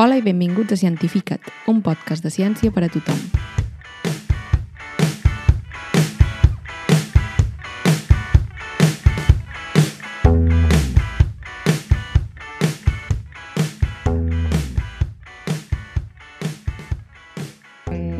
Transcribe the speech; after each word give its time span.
Hola 0.00 0.14
i 0.14 0.22
benvinguts 0.22 0.70
a 0.70 0.76
Cientifica't, 0.78 1.42
un 1.66 1.80
podcast 1.82 2.22
de 2.22 2.30
ciència 2.30 2.70
per 2.70 2.84
a 2.86 2.92
tothom. 2.94 3.18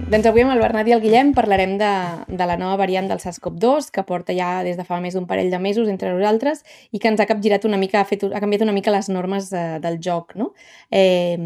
Doncs 0.08 0.24
avui 0.24 0.40
amb 0.40 0.54
el 0.54 0.62
Bernat 0.62 0.88
i 0.88 0.92
el 0.94 1.02
Guillem 1.02 1.34
parlarem 1.36 1.74
de, 1.76 1.88
de 2.32 2.44
la 2.48 2.54
nova 2.56 2.78
variant 2.80 3.10
del 3.10 3.18
SARS-CoV-2 3.20 3.90
que 3.92 4.06
porta 4.08 4.32
ja 4.32 4.62
des 4.64 4.78
de 4.78 4.86
fa 4.88 4.96
més 5.04 5.12
d'un 5.12 5.26
parell 5.28 5.50
de 5.52 5.58
mesos 5.60 5.90
entre 5.92 6.14
nosaltres 6.14 6.62
i 6.96 7.00
que 7.02 7.10
ens 7.10 7.20
ha 7.20 7.26
capgirat 7.28 7.66
una 7.68 7.76
mica, 7.76 8.00
ha, 8.00 8.06
fet, 8.08 8.24
ha 8.24 8.40
canviat 8.40 8.64
una 8.64 8.72
mica 8.72 8.94
les 8.94 9.10
normes 9.12 9.50
de, 9.52 9.64
del 9.84 9.98
joc. 10.00 10.32
No? 10.40 10.54
Eh, 10.88 11.36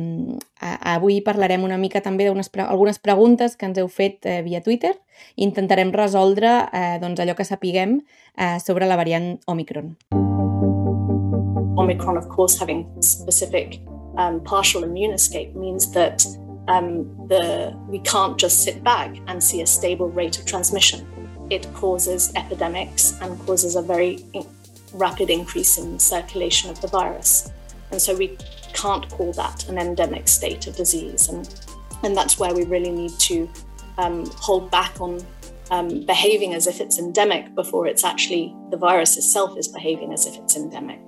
avui 0.63 1.19
parlarem 1.27 1.67
una 1.67 1.75
mica 1.75 2.05
també 2.05 2.29
d'unes 2.29 2.53
algunes 2.63 3.03
preguntes 3.03 3.59
que 3.59 3.67
ens 3.67 3.83
heu 3.83 3.91
fet 3.91 4.31
eh, 4.31 4.39
via 4.47 4.63
Twitter 4.63 4.93
i 5.35 5.43
intentarem 5.43 5.91
resoldre 5.91 6.53
eh, 6.71 7.01
doncs 7.03 7.19
allò 7.19 7.35
que 7.35 7.49
sapiguem 7.49 7.99
eh, 8.39 8.61
sobre 8.63 8.87
la 8.87 8.95
variant 8.95 9.41
Omicron. 9.51 9.97
Omicron, 11.83 12.15
of 12.15 12.31
course, 12.31 12.63
having 12.63 12.87
specific 13.03 13.81
um, 14.15 14.39
partial 14.45 14.85
immune 14.85 15.19
escape 15.19 15.51
means 15.59 15.91
that 15.91 16.23
um, 16.69 17.05
the, 17.29 17.77
we 17.89 17.99
can't 18.01 18.39
just 18.39 18.63
sit 18.63 18.83
back 18.85 19.17
and 19.27 19.43
see 19.43 19.63
a 19.63 19.67
stable 19.67 20.09
rate 20.09 20.39
of 20.39 20.47
transmission. 20.47 21.07
It 21.51 21.73
causes 21.75 22.33
epidemics 22.37 23.19
and 23.21 23.39
causes 23.41 23.77
a 23.77 23.83
very 23.83 24.25
rapid 24.95 25.31
increase 25.31 25.79
in 25.79 25.99
circulation 25.99 26.71
of 26.71 26.81
the 26.81 26.89
virus. 26.89 27.51
And 27.91 28.01
so 28.01 28.17
we 28.17 28.39
can't 28.73 29.09
call 29.11 29.33
that 29.35 29.69
an 29.69 29.79
endemic 29.79 30.29
state 30.29 30.67
of 30.67 30.77
disease. 30.77 31.29
And, 31.29 31.49
and 32.03 32.17
that's 32.17 32.39
where 32.39 32.55
we 32.55 32.65
really 32.65 32.91
need 32.91 33.19
to 33.21 33.51
um, 33.99 34.27
hold 34.37 34.71
back 34.71 35.01
on 35.01 35.25
um, 35.71 36.05
behaving 36.07 36.55
as 36.55 36.67
if 36.67 36.81
it's 36.81 36.99
endemic 36.99 37.55
before 37.55 37.87
it's 37.87 38.05
actually 38.05 38.55
the 38.71 38.77
virus 38.77 39.17
itself 39.17 39.57
is 39.59 39.69
behaving 39.69 40.13
as 40.13 40.27
if 40.27 40.37
it's 40.37 40.57
endemic. 40.57 41.01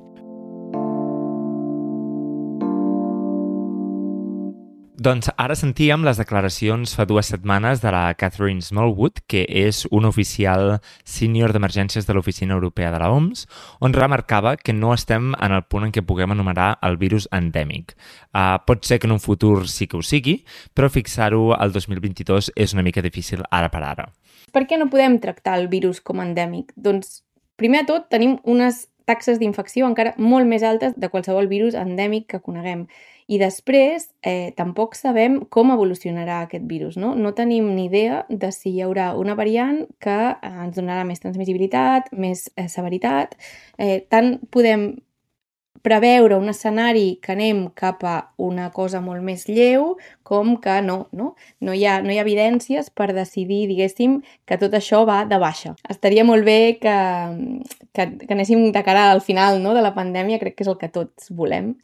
Doncs 5.05 5.29
ara 5.37 5.53
sentíem 5.53 6.01
les 6.07 6.17
declaracions 6.17 6.95
fa 6.97 7.05
dues 7.05 7.29
setmanes 7.29 7.83
de 7.83 7.91
la 7.93 8.15
Catherine 8.17 8.63
Smallwood, 8.65 9.19
que 9.29 9.43
és 9.45 9.83
un 9.93 10.07
oficial 10.09 10.79
sènior 11.05 11.53
d'emergències 11.53 12.07
de 12.09 12.15
l'Oficina 12.17 12.55
Europea 12.57 12.89
de 12.95 13.03
la 13.03 13.11
OMS, 13.13 13.43
on 13.85 13.93
remarcava 13.93 14.55
que 14.57 14.73
no 14.73 14.95
estem 14.95 15.35
en 15.35 15.53
el 15.59 15.67
punt 15.69 15.85
en 15.85 15.93
què 15.93 16.01
puguem 16.01 16.33
anomenar 16.33 16.71
el 16.89 16.97
virus 16.97 17.29
endèmic. 17.37 17.93
Uh, 18.33 18.57
pot 18.65 18.89
ser 18.89 18.97
que 19.03 19.11
en 19.11 19.13
un 19.19 19.21
futur 19.21 19.69
sí 19.69 19.91
que 19.91 20.01
ho 20.01 20.01
sigui, 20.01 20.39
però 20.73 20.89
fixar-ho 20.89 21.53
al 21.53 21.77
2022 21.77 22.55
és 22.57 22.73
una 22.73 22.87
mica 22.87 23.05
difícil 23.05 23.45
ara 23.51 23.69
per 23.69 23.85
ara. 23.85 24.09
Per 24.57 24.65
què 24.65 24.81
no 24.81 24.89
podem 24.89 25.21
tractar 25.21 25.59
el 25.61 25.69
virus 25.69 26.01
com 26.01 26.25
endèmic? 26.25 26.73
Doncs, 26.81 27.21
primer 27.61 27.85
de 27.85 27.93
tot, 27.93 28.09
tenim 28.09 28.39
unes 28.49 28.87
taxes 29.05 29.37
d'infecció 29.37 29.85
encara 29.85 30.15
molt 30.17 30.49
més 30.49 30.65
altes 30.65 30.97
de 30.97 31.13
qualsevol 31.13 31.51
virus 31.51 31.77
endèmic 31.77 32.31
que 32.33 32.41
coneguem. 32.41 32.87
I 33.27 33.39
després, 33.41 34.11
eh, 34.23 34.53
tampoc 34.57 34.95
sabem 34.99 35.39
com 35.49 35.73
evolucionarà 35.73 36.43
aquest 36.45 36.67
virus, 36.69 36.99
no? 37.01 37.15
No 37.17 37.33
tenim 37.33 37.71
ni 37.75 37.87
idea 37.89 38.25
de 38.29 38.51
si 38.53 38.75
hi 38.75 38.83
haurà 38.85 39.15
una 39.17 39.35
variant 39.35 39.87
que 39.99 40.19
ens 40.45 40.77
donarà 40.77 41.07
més 41.09 41.25
transmissibilitat, 41.25 42.13
més 42.13 42.51
eh, 42.57 42.69
severitat. 42.69 43.37
Eh, 43.79 44.05
tant 44.13 44.37
podem 44.53 44.91
preveure 45.83 46.37
un 46.39 46.49
escenari 46.49 47.19
que 47.21 47.33
anem 47.35 47.67
cap 47.77 48.05
a 48.09 48.15
una 48.41 48.71
cosa 48.73 49.01
molt 49.05 49.21
més 49.25 49.45
lleu 49.49 49.95
com 50.25 50.55
que 50.63 50.79
no, 50.81 51.09
no? 51.13 51.35
No 51.61 51.75
hi 51.77 51.85
ha, 51.85 51.99
no 52.01 52.13
hi 52.13 52.17
ha 52.19 52.25
evidències 52.25 52.89
per 52.89 53.11
decidir, 53.13 53.67
diguéssim, 53.69 54.21
que 54.49 54.59
tot 54.61 54.73
això 54.79 55.03
va 55.05 55.25
de 55.29 55.39
baixa. 55.43 55.75
Estaria 55.93 56.25
molt 56.25 56.47
bé 56.47 56.79
que, 56.81 56.95
que, 57.93 58.07
que 58.23 58.33
anéssim 58.33 58.71
de 58.73 58.85
cara 58.87 59.11
al 59.11 59.21
final 59.21 59.61
no, 59.63 59.75
de 59.77 59.85
la 59.85 59.93
pandèmia, 59.97 60.41
crec 60.41 60.57
que 60.57 60.65
és 60.65 60.73
el 60.73 60.79
que 60.81 60.89
tots 60.95 61.29
volem, 61.37 61.75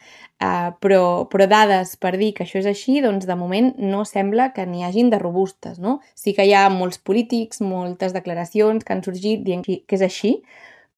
uh, 0.41 0.73
però, 0.81 1.05
però 1.29 1.51
dades 1.51 1.93
per 2.01 2.15
dir 2.17 2.33
que 2.37 2.47
això 2.47 2.63
és 2.63 2.71
així, 2.71 3.03
doncs 3.05 3.29
de 3.29 3.37
moment 3.37 3.75
no 3.77 4.07
sembla 4.09 4.51
que 4.57 4.65
n'hi 4.65 4.87
hagin 4.87 5.13
de 5.13 5.21
robustes, 5.21 5.77
no? 5.83 5.99
Sí 6.17 6.33
que 6.33 6.49
hi 6.49 6.57
ha 6.57 6.69
molts 6.73 7.03
polítics, 7.05 7.61
moltes 7.61 8.17
declaracions 8.17 8.87
que 8.87 8.97
han 8.97 9.05
sorgit 9.05 9.45
dient 9.45 9.67
que 9.67 10.01
és 10.01 10.09
així, 10.09 10.39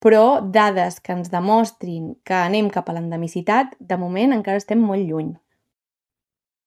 però 0.03 0.43
dades 0.43 0.99
que 1.01 1.15
ens 1.15 1.31
demostrin 1.31 2.17
que 2.27 2.35
anem 2.35 2.69
cap 2.75 2.91
a 2.91 2.97
l'endemicitat, 2.97 3.77
de 3.79 3.99
moment 4.01 4.35
encara 4.35 4.59
estem 4.59 4.83
molt 4.83 5.07
lluny. 5.07 5.31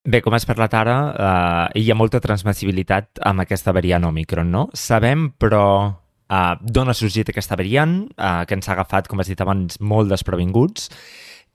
Bé, 0.06 0.22
com 0.22 0.36
has 0.38 0.46
parlat 0.46 0.74
ara, 0.78 0.96
eh, 1.12 1.82
hi 1.82 1.90
ha 1.90 1.98
molta 1.98 2.22
transmissibilitat 2.22 3.20
amb 3.26 3.42
aquesta 3.42 3.74
variant 3.74 4.06
Omicron, 4.06 4.52
no? 4.54 4.68
Sabem, 4.74 5.32
però, 5.42 5.96
eh, 6.30 6.56
d'on 6.62 6.90
ha 6.90 6.94
sorgit 6.94 7.30
aquesta 7.30 7.58
variant, 7.58 8.06
eh, 8.16 8.46
que 8.46 8.54
ens 8.54 8.70
ha 8.70 8.74
agafat, 8.74 9.08
com 9.08 9.20
has 9.20 9.28
dit 9.28 9.42
abans, 9.42 9.82
molt 9.82 10.10
desprevinguts, 10.10 10.90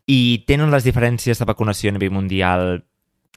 i 0.07 0.45
tenen 0.47 0.71
les 0.71 0.85
diferències 0.85 1.39
de 1.39 1.47
vacunació 1.47 1.91
a 1.91 1.93
nivell 1.93 2.11
mundial 2.11 2.83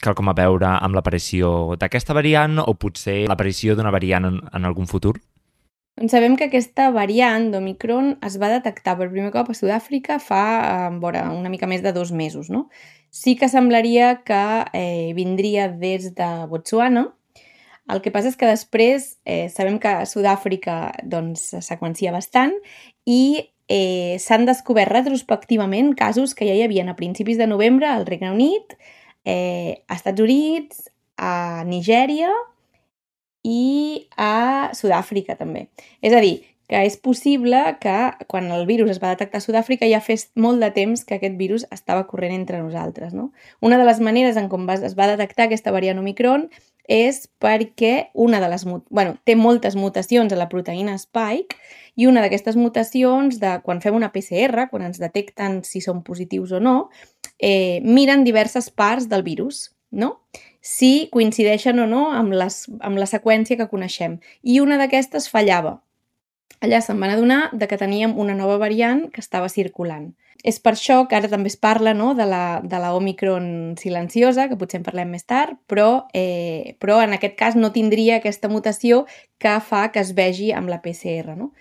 quelcom 0.02 0.30
a 0.30 0.34
veure 0.34 0.68
amb 0.82 0.96
l'aparició 0.96 1.76
d'aquesta 1.80 2.14
variant 2.14 2.60
o 2.60 2.74
potser 2.74 3.28
l'aparició 3.30 3.76
d'una 3.76 3.92
variant 3.92 4.26
en, 4.26 4.42
en 4.52 4.66
algun 4.66 4.88
futur? 4.88 5.16
Doncs 5.94 6.10
sabem 6.16 6.34
que 6.34 6.48
aquesta 6.50 6.88
variant 6.90 7.52
d'Omicron 7.54 8.16
es 8.26 8.40
va 8.42 8.50
detectar 8.50 8.96
per 8.98 9.12
primer 9.12 9.30
cop 9.34 9.52
a 9.52 9.56
Sud-àfrica 9.58 10.18
fa 10.18 10.44
eh, 10.60 10.88
vora, 11.02 11.28
una 11.30 11.52
mica 11.54 11.70
més 11.70 11.84
de 11.86 11.92
dos 11.94 12.12
mesos. 12.12 12.50
No? 12.50 12.66
Sí 13.14 13.36
que 13.38 13.50
semblaria 13.50 14.16
que 14.26 14.44
eh, 14.74 15.14
vindria 15.14 15.68
des 15.70 16.10
de 16.18 16.30
Botswana, 16.50 17.12
el 17.94 18.02
que 18.02 18.14
passa 18.16 18.32
és 18.32 18.40
que 18.40 18.50
després 18.50 19.06
eh, 19.26 19.52
sabem 19.54 19.78
que 19.78 19.92
Sud-àfrica 20.10 20.78
doncs, 21.04 21.52
seqüencia 21.62 22.14
bastant 22.16 22.56
i 23.06 23.52
eh, 23.68 24.18
s'han 24.24 24.48
descobert 24.50 24.96
retrospectivament 24.96 25.94
casos 26.00 26.34
que 26.34 26.48
ja 26.48 26.56
hi 26.58 26.64
havien 26.66 26.90
a 26.90 26.98
principis 26.98 27.38
de 27.38 27.46
novembre 27.52 27.86
al 27.92 28.08
Regne 28.08 28.32
Unit, 28.34 28.74
eh, 29.30 29.84
a 29.86 30.00
Estats 30.00 30.26
Units, 30.26 30.88
a 31.22 31.62
Nigèria 31.70 32.34
i 33.44 34.08
a 34.18 34.72
Sud-àfrica 34.74 35.36
també. 35.40 35.68
És 36.02 36.16
a 36.16 36.22
dir, 36.24 36.42
que 36.68 36.80
és 36.88 36.96
possible 36.98 37.60
que 37.84 37.96
quan 38.32 38.48
el 38.56 38.66
virus 38.66 38.94
es 38.96 39.02
va 39.04 39.12
detectar 39.12 39.42
a 39.42 39.44
Sud-àfrica 39.44 39.88
ja 39.92 40.00
fes 40.02 40.30
molt 40.40 40.64
de 40.64 40.72
temps 40.74 41.04
que 41.04 41.20
aquest 41.20 41.36
virus 41.38 41.68
estava 41.76 42.08
corrent 42.08 42.34
entre 42.34 42.62
nosaltres. 42.64 43.14
No? 43.14 43.32
Una 43.62 43.78
de 43.78 43.86
les 43.86 44.00
maneres 44.00 44.40
en 44.40 44.48
com 44.50 44.66
es 44.72 44.96
va 44.96 45.10
detectar 45.12 45.46
aquesta 45.50 45.76
variant 45.76 46.00
Omicron 46.00 46.48
és 46.88 47.28
perquè 47.40 48.10
una 48.14 48.40
de 48.44 48.50
les... 48.52 48.66
Bueno, 48.66 49.16
té 49.24 49.36
moltes 49.36 49.76
mutacions 49.76 50.34
a 50.34 50.40
la 50.40 50.50
proteïna 50.52 50.98
Spike 51.00 51.60
i 51.96 52.08
una 52.08 52.24
d'aquestes 52.24 52.58
mutacions, 52.58 53.38
de 53.40 53.60
quan 53.64 53.80
fem 53.84 53.96
una 53.96 54.12
PCR, 54.12 54.68
quan 54.72 54.88
ens 54.88 55.00
detecten 55.00 55.62
si 55.68 55.84
són 55.84 56.02
positius 56.04 56.56
o 56.58 56.60
no, 56.64 56.90
eh, 57.38 57.80
miren 57.86 58.24
diverses 58.24 58.72
parts 58.72 59.08
del 59.12 59.24
virus, 59.24 59.73
no? 59.94 60.18
si 60.64 61.10
coincideixen 61.12 61.78
o 61.84 61.86
no 61.86 62.06
amb, 62.16 62.34
les, 62.40 62.64
amb 62.80 62.98
la 62.98 63.06
seqüència 63.06 63.60
que 63.60 63.68
coneixem. 63.68 64.22
I 64.48 64.62
una 64.64 64.80
d'aquestes 64.80 65.28
fallava. 65.30 65.82
Allà 66.64 66.80
se'n 66.80 67.02
van 67.04 67.12
adonar 67.12 67.50
de 67.52 67.68
que 67.68 67.78
teníem 67.78 68.16
una 68.18 68.34
nova 68.40 68.56
variant 68.62 69.10
que 69.12 69.20
estava 69.20 69.52
circulant. 69.52 70.14
És 70.48 70.62
per 70.64 70.74
això 70.78 71.02
que 71.08 71.18
ara 71.20 71.28
també 71.32 71.52
es 71.52 71.60
parla 71.60 71.92
no, 71.96 72.14
de, 72.16 72.24
la, 72.28 72.62
de 72.64 72.80
la 72.80 72.94
Omicron 72.96 73.76
silenciosa, 73.80 74.48
que 74.48 74.58
potser 74.60 74.80
en 74.80 74.88
parlem 74.88 75.12
més 75.12 75.28
tard, 75.28 75.60
però, 75.68 76.06
eh, 76.16 76.76
però 76.80 77.02
en 77.04 77.16
aquest 77.20 77.36
cas 77.40 77.60
no 77.60 77.74
tindria 77.76 78.22
aquesta 78.22 78.52
mutació 78.52 79.04
que 79.44 79.58
fa 79.68 79.90
que 79.92 80.00
es 80.04 80.16
vegi 80.16 80.54
amb 80.56 80.72
la 80.72 80.80
PCR. 80.84 81.36
No? 81.36 81.52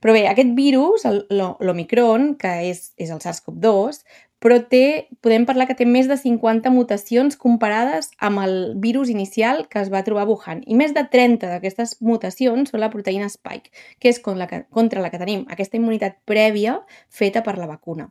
Però 0.00 0.12
bé, 0.16 0.26
aquest 0.28 0.52
virus, 0.56 1.08
l'Omicron, 1.32 2.34
que 2.40 2.52
és, 2.68 2.90
és 3.00 3.12
el 3.12 3.20
SARS-CoV-2, 3.20 4.04
però 4.40 4.56
té, 4.72 5.08
podem 5.20 5.44
parlar 5.46 5.66
que 5.68 5.76
té 5.76 5.84
més 5.84 6.08
de 6.08 6.16
50 6.16 6.72
mutacions 6.72 7.36
comparades 7.40 8.08
amb 8.18 8.40
el 8.40 8.54
virus 8.80 9.10
inicial 9.12 9.66
que 9.68 9.82
es 9.82 9.90
va 9.92 10.02
trobar 10.06 10.24
a 10.24 10.30
Wuhan. 10.30 10.62
I 10.64 10.74
més 10.80 10.94
de 10.96 11.04
30 11.12 11.50
d'aquestes 11.52 11.98
mutacions 12.00 12.72
són 12.72 12.80
la 12.80 12.88
proteïna 12.92 13.28
Spike, 13.28 13.68
que 14.00 14.08
és 14.08 14.18
contra 14.24 14.40
la 14.40 14.48
que, 14.48 14.62
contra 14.72 15.04
la 15.04 15.12
que 15.12 15.20
tenim 15.20 15.44
aquesta 15.52 15.76
immunitat 15.76 16.16
prèvia 16.24 16.80
feta 17.12 17.44
per 17.44 17.58
la 17.60 17.68
vacuna. 17.68 18.08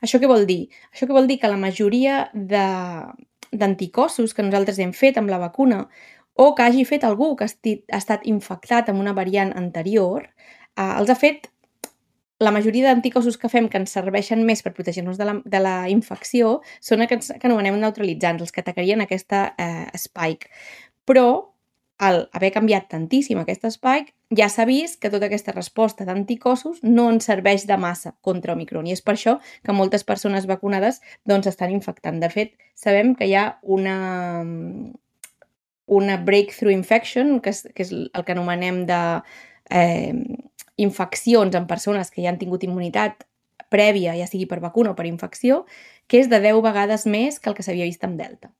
Això 0.00 0.16
què 0.20 0.28
vol 0.30 0.46
dir? 0.48 0.68
Això 0.94 1.04
què 1.06 1.12
vol 1.12 1.28
dir 1.28 1.38
que 1.42 1.52
la 1.52 1.60
majoria 1.60 2.30
d'anticossos 3.52 4.32
que 4.32 4.44
nosaltres 4.46 4.80
hem 4.80 4.92
fet 4.96 5.20
amb 5.20 5.28
la 5.28 5.42
vacuna 5.42 5.84
o 6.36 6.54
que 6.54 6.64
hagi 6.64 6.84
fet 6.88 7.04
algú 7.04 7.34
que 7.36 7.44
ha 7.44 7.98
estat 8.00 8.24
infectat 8.28 8.88
amb 8.88 9.00
una 9.00 9.12
variant 9.16 9.52
anterior, 9.56 10.24
eh, 10.76 10.92
els 10.96 11.10
ha 11.10 11.16
fet 11.16 11.50
la 12.38 12.52
majoria 12.52 12.90
d'anticossos 12.90 13.38
que 13.40 13.48
fem 13.48 13.68
que 13.72 13.80
ens 13.80 13.94
serveixen 13.96 14.42
més 14.44 14.62
per 14.64 14.74
protegir-nos 14.76 15.16
de, 15.16 15.26
la, 15.28 15.36
de 15.44 15.60
la 15.62 15.76
infecció 15.88 16.60
són 16.84 17.04
aquests 17.04 17.32
que 17.40 17.48
anomenem 17.48 17.78
neutralitzants, 17.80 18.44
els 18.44 18.52
que 18.52 18.60
atacarien 18.60 19.00
aquesta 19.04 19.48
eh, 19.56 19.86
spike. 19.96 20.50
Però 21.08 21.26
al 21.98 22.26
haver 22.36 22.50
canviat 22.52 22.90
tantíssim 22.92 23.38
aquest 23.40 23.64
spike, 23.72 24.12
ja 24.36 24.50
s'ha 24.52 24.66
vist 24.68 24.98
que 25.00 25.08
tota 25.08 25.30
aquesta 25.30 25.54
resposta 25.54 26.04
d'anticossos 26.04 26.82
no 26.84 27.06
ens 27.12 27.28
serveix 27.30 27.64
de 27.68 27.78
massa 27.80 28.12
contra 28.20 28.52
Omicron 28.52 28.88
i 28.88 28.92
és 28.92 29.00
per 29.00 29.14
això 29.14 29.38
que 29.64 29.72
moltes 29.72 30.04
persones 30.04 30.48
vacunades 30.50 31.00
doncs 31.24 31.48
estan 31.48 31.72
infectant. 31.72 32.20
De 32.20 32.28
fet, 32.28 32.52
sabem 32.76 33.14
que 33.16 33.30
hi 33.30 33.36
ha 33.38 33.46
una, 33.62 33.96
una 35.86 36.18
breakthrough 36.18 36.74
infection, 36.74 37.38
que 37.40 37.54
és, 37.54 37.64
que 37.72 37.86
és 37.86 37.94
el 37.96 38.26
que 38.26 38.36
anomenem 38.36 38.84
de 38.90 39.00
eh, 39.70 40.12
infeccions 40.76 41.54
en 41.56 41.66
persones 41.66 42.10
que 42.10 42.22
ja 42.22 42.30
han 42.32 42.38
tingut 42.40 42.64
immunitat 42.64 43.26
prèvia, 43.72 44.14
ja 44.16 44.28
sigui 44.28 44.46
per 44.46 44.60
vacuna 44.62 44.92
o 44.92 44.98
per 44.98 45.08
infecció, 45.08 45.64
que 46.06 46.20
és 46.20 46.30
de 46.30 46.40
10 46.42 46.62
vegades 46.64 47.06
més 47.10 47.40
que 47.40 47.50
el 47.50 47.56
que 47.56 47.64
s'havia 47.66 47.88
vist 47.88 48.04
amb 48.06 48.20
Delta. 48.20 48.52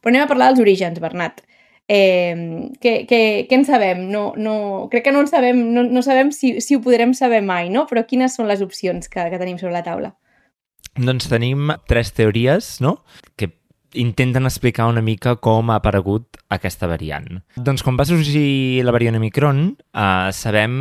Però 0.00 0.12
anem 0.12 0.24
a 0.24 0.30
parlar 0.30 0.50
dels 0.50 0.62
orígens, 0.62 1.00
Bernat. 1.00 1.42
Eh, 1.90 2.70
què, 2.80 2.92
què, 3.08 3.20
què 3.50 3.56
en 3.56 3.64
sabem? 3.66 4.04
No, 4.12 4.30
no, 4.38 4.88
crec 4.92 5.08
que 5.08 5.14
no 5.14 5.24
en 5.24 5.30
sabem, 5.30 5.62
no, 5.74 5.82
no 5.82 6.02
sabem 6.06 6.30
si, 6.32 6.58
si 6.62 6.76
ho 6.76 6.82
podrem 6.84 7.14
saber 7.18 7.40
mai, 7.42 7.70
no? 7.72 7.86
Però 7.90 8.04
quines 8.06 8.36
són 8.38 8.48
les 8.50 8.62
opcions 8.62 9.10
que, 9.10 9.24
que 9.32 9.40
tenim 9.40 9.58
sobre 9.58 9.74
la 9.74 9.84
taula? 9.86 10.12
Doncs 10.98 11.28
tenim 11.30 11.72
tres 11.88 12.12
teories, 12.14 12.78
no?, 12.84 13.00
que 13.38 13.50
intenten 13.98 14.46
explicar 14.46 14.86
una 14.86 15.02
mica 15.02 15.34
com 15.42 15.70
ha 15.70 15.80
aparegut 15.80 16.38
aquesta 16.54 16.86
variant. 16.90 17.40
Doncs 17.58 17.82
quan 17.82 17.98
va 17.98 18.06
sorgir 18.06 18.84
la 18.86 18.94
variant 18.94 19.18
Omicron, 19.18 19.64
eh, 19.90 20.30
sabem 20.36 20.76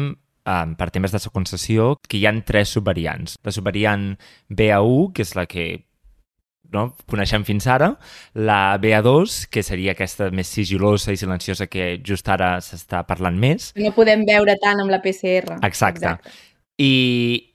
eh, 0.46 0.66
per 0.80 0.90
temes 0.96 1.14
de 1.16 1.22
seqüenciació 1.22 1.94
que 2.08 2.20
hi 2.20 2.26
han 2.30 2.44
tres 2.48 2.76
subvariants. 2.76 3.38
La 3.46 3.54
subvariant 3.56 4.12
BA1, 4.50 5.14
que 5.14 5.26
és 5.28 5.36
la 5.38 5.46
que 5.50 5.70
no? 6.74 6.90
coneixem 7.10 7.46
fins 7.48 7.68
ara, 7.70 7.94
la 8.38 8.78
BA2, 8.82 9.48
que 9.54 9.64
seria 9.66 9.96
aquesta 9.96 10.30
més 10.36 10.52
sigilosa 10.54 11.14
i 11.14 11.20
silenciosa 11.20 11.70
que 11.72 11.96
just 12.06 12.30
ara 12.30 12.58
s'està 12.64 13.04
parlant 13.08 13.40
més. 13.40 13.72
No 13.80 13.94
podem 13.96 14.26
veure 14.28 14.56
tant 14.62 14.84
amb 14.84 14.94
la 14.94 15.02
PCR. 15.04 15.60
Exacte. 15.66 16.06
Exacte. 16.06 16.38
I, 16.80 16.94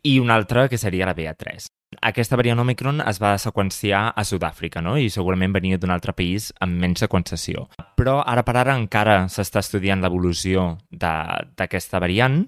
I 0.05 0.19
una 0.21 0.35
altra, 0.37 0.69
que 0.69 0.77
seria 0.77 1.07
la 1.09 1.15
BA3. 1.17 1.71
Aquesta 2.03 2.39
variant 2.41 2.63
Omicron 2.63 3.03
es 3.05 3.21
va 3.23 3.35
seqüenciar 3.39 4.07
a 4.17 4.25
Sud-àfrica, 4.25 4.83
no? 4.83 4.97
I 4.99 5.11
segurament 5.13 5.55
venia 5.55 5.79
d'un 5.79 5.93
altre 5.95 6.15
país 6.17 6.51
amb 6.65 6.81
menys 6.81 7.05
seqüenciació. 7.05 7.69
Però 7.99 8.21
ara 8.27 8.43
per 8.47 8.57
ara 8.61 8.75
encara 8.79 9.25
s'està 9.29 9.63
estudiant 9.65 10.03
l'evolució 10.03 10.75
d'aquesta 10.91 12.03
variant 12.03 12.45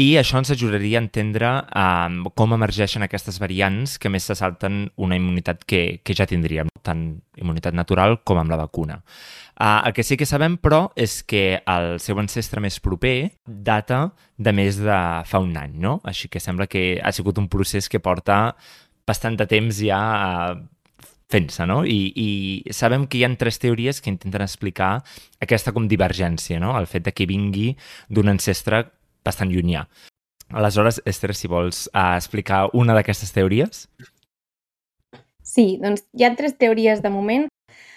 i 0.00 0.14
això 0.16 0.38
ens 0.40 0.48
ajudaria 0.54 0.96
a 0.98 1.02
entendre 1.02 1.48
um, 1.76 2.22
com 2.38 2.54
emergeixen 2.56 3.04
aquestes 3.04 3.36
variants 3.42 3.98
que 4.00 4.08
més 4.12 4.24
se 4.24 4.36
salten 4.38 4.86
una 4.96 5.18
immunitat 5.18 5.66
que, 5.68 6.00
que 6.00 6.16
ja 6.16 6.24
tindríem, 6.30 6.70
tant 6.86 7.02
immunitat 7.36 7.76
natural 7.76 8.16
com 8.24 8.40
amb 8.40 8.52
la 8.52 8.58
vacuna. 8.62 9.00
Uh, 9.60 9.82
el 9.90 9.92
que 9.92 10.04
sí 10.06 10.16
que 10.16 10.28
sabem, 10.28 10.56
però, 10.56 10.86
és 10.96 11.18
que 11.28 11.60
el 11.68 11.98
seu 12.00 12.20
ancestre 12.22 12.62
més 12.64 12.78
proper 12.80 13.32
data 13.44 14.06
de 14.38 14.54
més 14.56 14.78
de 14.80 15.00
fa 15.28 15.42
un 15.44 15.52
any, 15.60 15.74
no? 15.82 15.98
Així 16.08 16.30
que 16.32 16.40
sembla 16.40 16.68
que 16.70 16.94
ha 16.96 17.12
sigut 17.12 17.36
un 17.42 17.50
procés 17.52 17.90
que 17.92 18.00
porta 18.00 18.54
bastant 19.08 19.36
de 19.36 19.48
temps 19.50 19.82
ja 19.84 20.00
uh, 20.00 20.54
fent-se, 21.30 21.66
no? 21.68 21.82
I, 21.84 21.98
I 22.16 22.72
sabem 22.72 23.04
que 23.04 23.20
hi 23.20 23.26
ha 23.26 23.32
tres 23.38 23.60
teories 23.60 24.00
que 24.00 24.08
intenten 24.12 24.46
explicar 24.46 24.94
aquesta 25.44 25.74
com 25.76 25.90
divergència, 25.90 26.62
no? 26.62 26.72
El 26.78 26.88
fet 26.88 27.04
de 27.04 27.12
que 27.12 27.28
vingui 27.28 27.74
d'un 28.08 28.32
ancestre 28.32 28.86
bastant 29.24 29.52
llunyà. 29.52 29.86
Aleshores, 30.50 31.00
Esther, 31.06 31.34
si 31.34 31.48
vols 31.48 31.86
uh, 31.92 32.16
explicar 32.16 32.66
una 32.74 32.96
d'aquestes 32.96 33.30
teories. 33.34 33.86
Sí, 35.46 35.78
doncs 35.82 36.04
hi 36.18 36.26
ha 36.26 36.34
tres 36.38 36.56
teories 36.58 37.02
de 37.02 37.10
moment. 37.10 37.46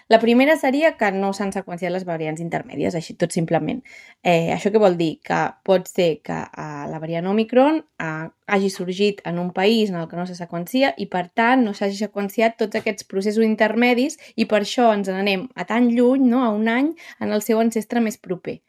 La 0.09 0.19
primera 0.19 0.57
seria 0.59 0.91
que 0.99 1.09
no 1.15 1.29
s'han 1.33 1.53
seqüenciat 1.55 1.93
les 1.93 2.03
variants 2.05 2.41
intermèdies, 2.43 2.95
així 2.97 3.15
tot 3.17 3.31
simplement. 3.33 3.79
Eh, 4.21 4.51
això 4.53 4.69
què 4.73 4.81
vol 4.81 4.97
dir? 4.99 5.13
Que 5.23 5.39
pot 5.65 5.87
ser 5.87 6.09
que 6.27 6.39
eh, 6.43 6.83
la 6.91 6.99
variant 6.99 7.29
Omicron 7.31 7.79
eh, 7.79 8.27
hagi 8.51 8.69
sorgit 8.73 9.23
en 9.29 9.39
un 9.39 9.53
país 9.55 9.93
en 9.93 10.01
el 10.01 10.09
que 10.11 10.19
no 10.19 10.27
se 10.27 10.35
seqüencia 10.35 10.91
i, 10.97 11.07
per 11.07 11.23
tant, 11.31 11.63
no 11.63 11.73
s'hagi 11.73 11.97
seqüenciat 12.03 12.59
tots 12.59 12.81
aquests 12.81 13.07
processos 13.07 13.47
intermedis 13.47 14.19
i 14.35 14.45
per 14.45 14.61
això 14.65 14.91
ens 14.93 15.09
n'anem 15.09 15.47
a 15.55 15.65
tan 15.71 15.87
lluny, 15.95 16.27
no? 16.35 16.43
a 16.43 16.51
un 16.51 16.67
any, 16.67 16.91
en 17.23 17.31
el 17.31 17.41
seu 17.41 17.63
ancestre 17.63 18.03
més 18.03 18.19
proper. 18.19 18.59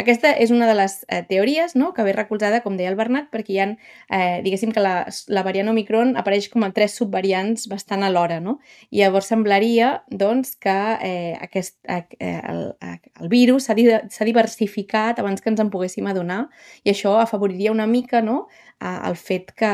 Aquesta 0.00 0.32
és 0.42 0.50
una 0.50 0.66
de 0.66 0.74
les 0.74 0.96
eh, 1.06 1.22
teories 1.28 1.76
no? 1.78 1.92
que 1.94 2.02
ve 2.06 2.14
recolzada, 2.16 2.62
com 2.64 2.76
deia 2.78 2.90
el 2.90 2.98
Bernat, 2.98 3.28
perquè 3.30 3.54
hi 3.54 3.60
ha, 3.62 3.68
eh, 4.08 4.40
diguéssim 4.44 4.72
que 4.74 4.82
la, 4.82 4.94
la 5.30 5.44
variant 5.46 5.70
Omicron 5.70 6.14
apareix 6.18 6.48
com 6.50 6.66
a 6.66 6.72
tres 6.74 6.96
subvariants 6.98 7.68
bastant 7.70 8.02
alhora, 8.02 8.40
no? 8.42 8.58
I 8.90 9.04
llavors 9.04 9.30
semblaria, 9.30 9.92
doncs, 10.10 10.56
que 10.58 10.74
eh, 11.06 11.38
aquest, 11.46 11.78
eh, 11.86 12.40
el, 12.42 12.64
el 12.82 13.30
virus 13.30 13.68
s'ha 13.68 13.78
di 13.78 13.86
diversificat 14.24 15.20
abans 15.22 15.40
que 15.40 15.52
ens 15.52 15.62
en 15.62 15.70
poguéssim 15.70 16.06
adonar 16.10 16.46
i 16.82 16.90
això 16.90 17.18
afavoriria 17.20 17.72
una 17.72 17.86
mica, 17.86 18.22
no?, 18.24 18.46
el 18.84 19.14
fet 19.16 19.52
que, 19.56 19.70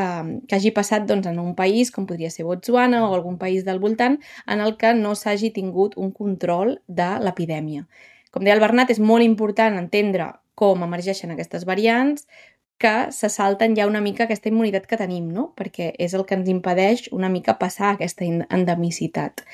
que 0.47 0.55
hagi 0.55 0.71
passat 0.77 1.07
doncs, 1.09 1.27
en 1.27 1.41
un 1.43 1.55
país 1.59 1.91
com 1.91 2.07
podria 2.07 2.31
ser 2.31 2.45
Botswana 2.47 3.03
o 3.09 3.15
algun 3.17 3.39
país 3.41 3.65
del 3.67 3.81
voltant 3.83 4.21
en 4.47 4.61
el 4.61 4.77
que 4.79 4.93
no 4.95 5.17
s'hagi 5.19 5.51
tingut 5.57 5.97
un 5.97 6.13
control 6.15 6.77
de 6.87 7.09
l'epidèmia. 7.25 7.87
Com 8.31 8.47
deia 8.47 8.55
el 8.55 8.63
Bernat, 8.63 8.93
és 8.95 9.03
molt 9.03 9.27
important 9.27 9.77
entendre 9.79 10.31
com 10.55 10.85
emergeixen 10.87 11.33
aquestes 11.35 11.67
variants 11.67 12.27
que 12.81 13.11
se 13.13 13.29
salten 13.29 13.75
ja 13.77 13.87
una 13.87 14.01
mica 14.01 14.25
aquesta 14.25 14.49
immunitat 14.49 14.87
que 14.89 14.97
tenim, 14.97 15.29
no? 15.37 15.51
perquè 15.57 15.91
és 16.01 16.15
el 16.17 16.25
que 16.29 16.39
ens 16.39 16.49
impedeix 16.49 17.11
una 17.13 17.29
mica 17.29 17.59
passar 17.61 17.93
aquesta 17.93 18.25
endemicitat. 18.25 19.45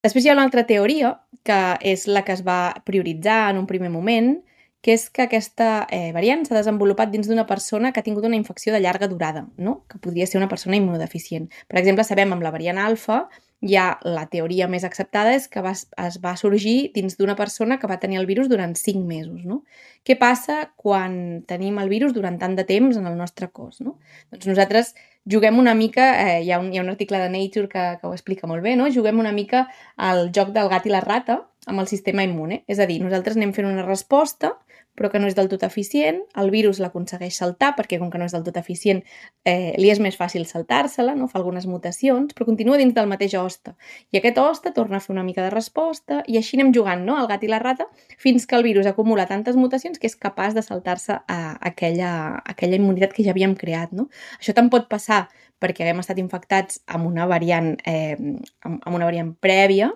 Després 0.00 0.24
hi 0.24 0.30
ha 0.30 0.36
una 0.38 0.46
altra 0.48 0.64
teoria, 0.64 1.18
que 1.44 1.58
és 1.84 2.06
la 2.08 2.22
que 2.24 2.32
es 2.32 2.40
va 2.46 2.72
prioritzar 2.86 3.50
en 3.50 3.60
un 3.60 3.66
primer 3.68 3.90
moment, 3.92 4.38
que 4.80 4.94
és 4.96 5.10
que 5.12 5.26
aquesta 5.26 5.84
eh, 5.92 6.08
variant 6.16 6.46
s'ha 6.46 6.56
desenvolupat 6.56 7.12
dins 7.12 7.28
d'una 7.28 7.44
persona 7.44 7.92
que 7.92 8.00
ha 8.00 8.06
tingut 8.06 8.24
una 8.24 8.38
infecció 8.38 8.72
de 8.72 8.80
llarga 8.80 9.08
durada, 9.08 9.44
no? 9.58 9.82
que 9.90 10.00
podria 10.00 10.26
ser 10.26 10.40
una 10.40 10.48
persona 10.48 10.80
immunodeficient. 10.80 11.50
Per 11.68 11.76
exemple, 11.82 12.08
sabem 12.08 12.32
amb 12.32 12.46
la 12.46 12.54
variant 12.54 12.80
alfa 12.80 13.26
ja 13.60 13.98
la 14.04 14.24
teoria 14.32 14.68
més 14.72 14.84
acceptada 14.88 15.34
és 15.36 15.46
que 15.52 15.60
va, 15.64 15.72
es 15.76 16.16
va 16.22 16.32
sorgir 16.40 16.92
dins 16.94 17.18
d'una 17.18 17.36
persona 17.36 17.76
que 17.78 17.88
va 17.90 17.98
tenir 18.00 18.18
el 18.20 18.26
virus 18.28 18.48
durant 18.48 18.72
5 18.76 19.04
mesos. 19.04 19.44
No? 19.44 19.62
Què 20.04 20.16
passa 20.18 20.72
quan 20.80 21.42
tenim 21.48 21.78
el 21.82 21.92
virus 21.92 22.14
durant 22.16 22.38
tant 22.40 22.56
de 22.56 22.64
temps 22.64 22.96
en 22.96 23.06
el 23.06 23.18
nostre 23.18 23.50
cos? 23.52 23.82
No? 23.84 23.98
Doncs 24.32 24.48
nosaltres 24.48 24.94
juguem 25.28 25.60
una 25.60 25.74
mica, 25.74 26.08
eh, 26.24 26.40
hi, 26.42 26.50
ha 26.52 26.60
un, 26.62 26.72
hi 26.72 26.80
ha 26.80 26.86
un 26.86 26.92
article 26.92 27.20
de 27.20 27.28
Nature 27.28 27.68
que, 27.68 27.84
que 28.00 28.08
ho 28.08 28.16
explica 28.16 28.48
molt 28.48 28.64
bé, 28.64 28.76
no? 28.80 28.88
juguem 28.88 29.20
una 29.20 29.32
mica 29.36 29.66
al 29.96 30.30
joc 30.32 30.54
del 30.56 30.72
gat 30.72 30.88
i 30.88 30.94
la 30.94 31.04
rata 31.04 31.42
amb 31.68 31.84
el 31.84 31.90
sistema 31.90 32.24
immune. 32.24 32.62
És 32.66 32.80
a 32.80 32.88
dir, 32.88 33.02
nosaltres 33.04 33.36
anem 33.36 33.52
fent 33.52 33.68
una 33.68 33.84
resposta 33.84 34.56
però 34.98 35.10
que 35.10 35.20
no 35.22 35.28
és 35.30 35.36
del 35.36 35.48
tot 35.48 35.62
eficient, 35.64 36.20
el 36.40 36.50
virus 36.52 36.80
l'aconsegueix 36.82 37.36
saltar 37.40 37.72
perquè 37.78 37.98
com 38.00 38.10
que 38.12 38.18
no 38.20 38.26
és 38.28 38.34
del 38.34 38.44
tot 38.46 38.56
eficient 38.60 39.00
eh, 39.48 39.72
li 39.78 39.90
és 39.92 40.00
més 40.02 40.16
fàcil 40.18 40.44
saltar-se-la, 40.48 41.14
no? 41.16 41.28
fa 41.30 41.38
algunes 41.40 41.66
mutacions, 41.70 42.34
però 42.36 42.48
continua 42.48 42.78
dins 42.80 42.94
del 42.96 43.08
mateix 43.10 43.36
hoste. 43.38 43.74
I 44.12 44.20
aquest 44.20 44.40
hoste 44.42 44.74
torna 44.76 44.98
a 44.98 45.04
fer 45.04 45.14
una 45.14 45.24
mica 45.26 45.44
de 45.46 45.52
resposta 45.54 46.20
i 46.26 46.36
així 46.40 46.58
anem 46.58 46.74
jugant, 46.76 47.04
no? 47.06 47.16
el 47.20 47.30
gat 47.30 47.46
i 47.46 47.50
la 47.50 47.62
rata, 47.62 47.86
fins 48.18 48.46
que 48.46 48.58
el 48.58 48.66
virus 48.66 48.90
acumula 48.90 49.28
tantes 49.30 49.56
mutacions 49.56 49.98
que 49.98 50.10
és 50.10 50.18
capaç 50.18 50.58
de 50.58 50.66
saltar-se 50.66 51.20
a 51.20 51.40
aquella, 51.72 52.12
a 52.36 52.52
aquella 52.54 52.80
immunitat 52.80 53.14
que 53.16 53.24
ja 53.24 53.32
havíem 53.34 53.56
creat. 53.56 53.94
No? 53.96 54.10
Això 54.40 54.56
tant 54.56 54.68
pot 54.72 54.90
passar 54.90 55.26
perquè 55.60 55.84
haguem 55.84 56.00
estat 56.00 56.20
infectats 56.20 56.80
amb 56.88 57.08
una 57.08 57.26
variant, 57.28 57.74
eh, 57.84 58.16
amb, 58.16 58.80
amb 58.80 58.94
una 58.96 59.08
variant 59.08 59.34
prèvia, 59.40 59.90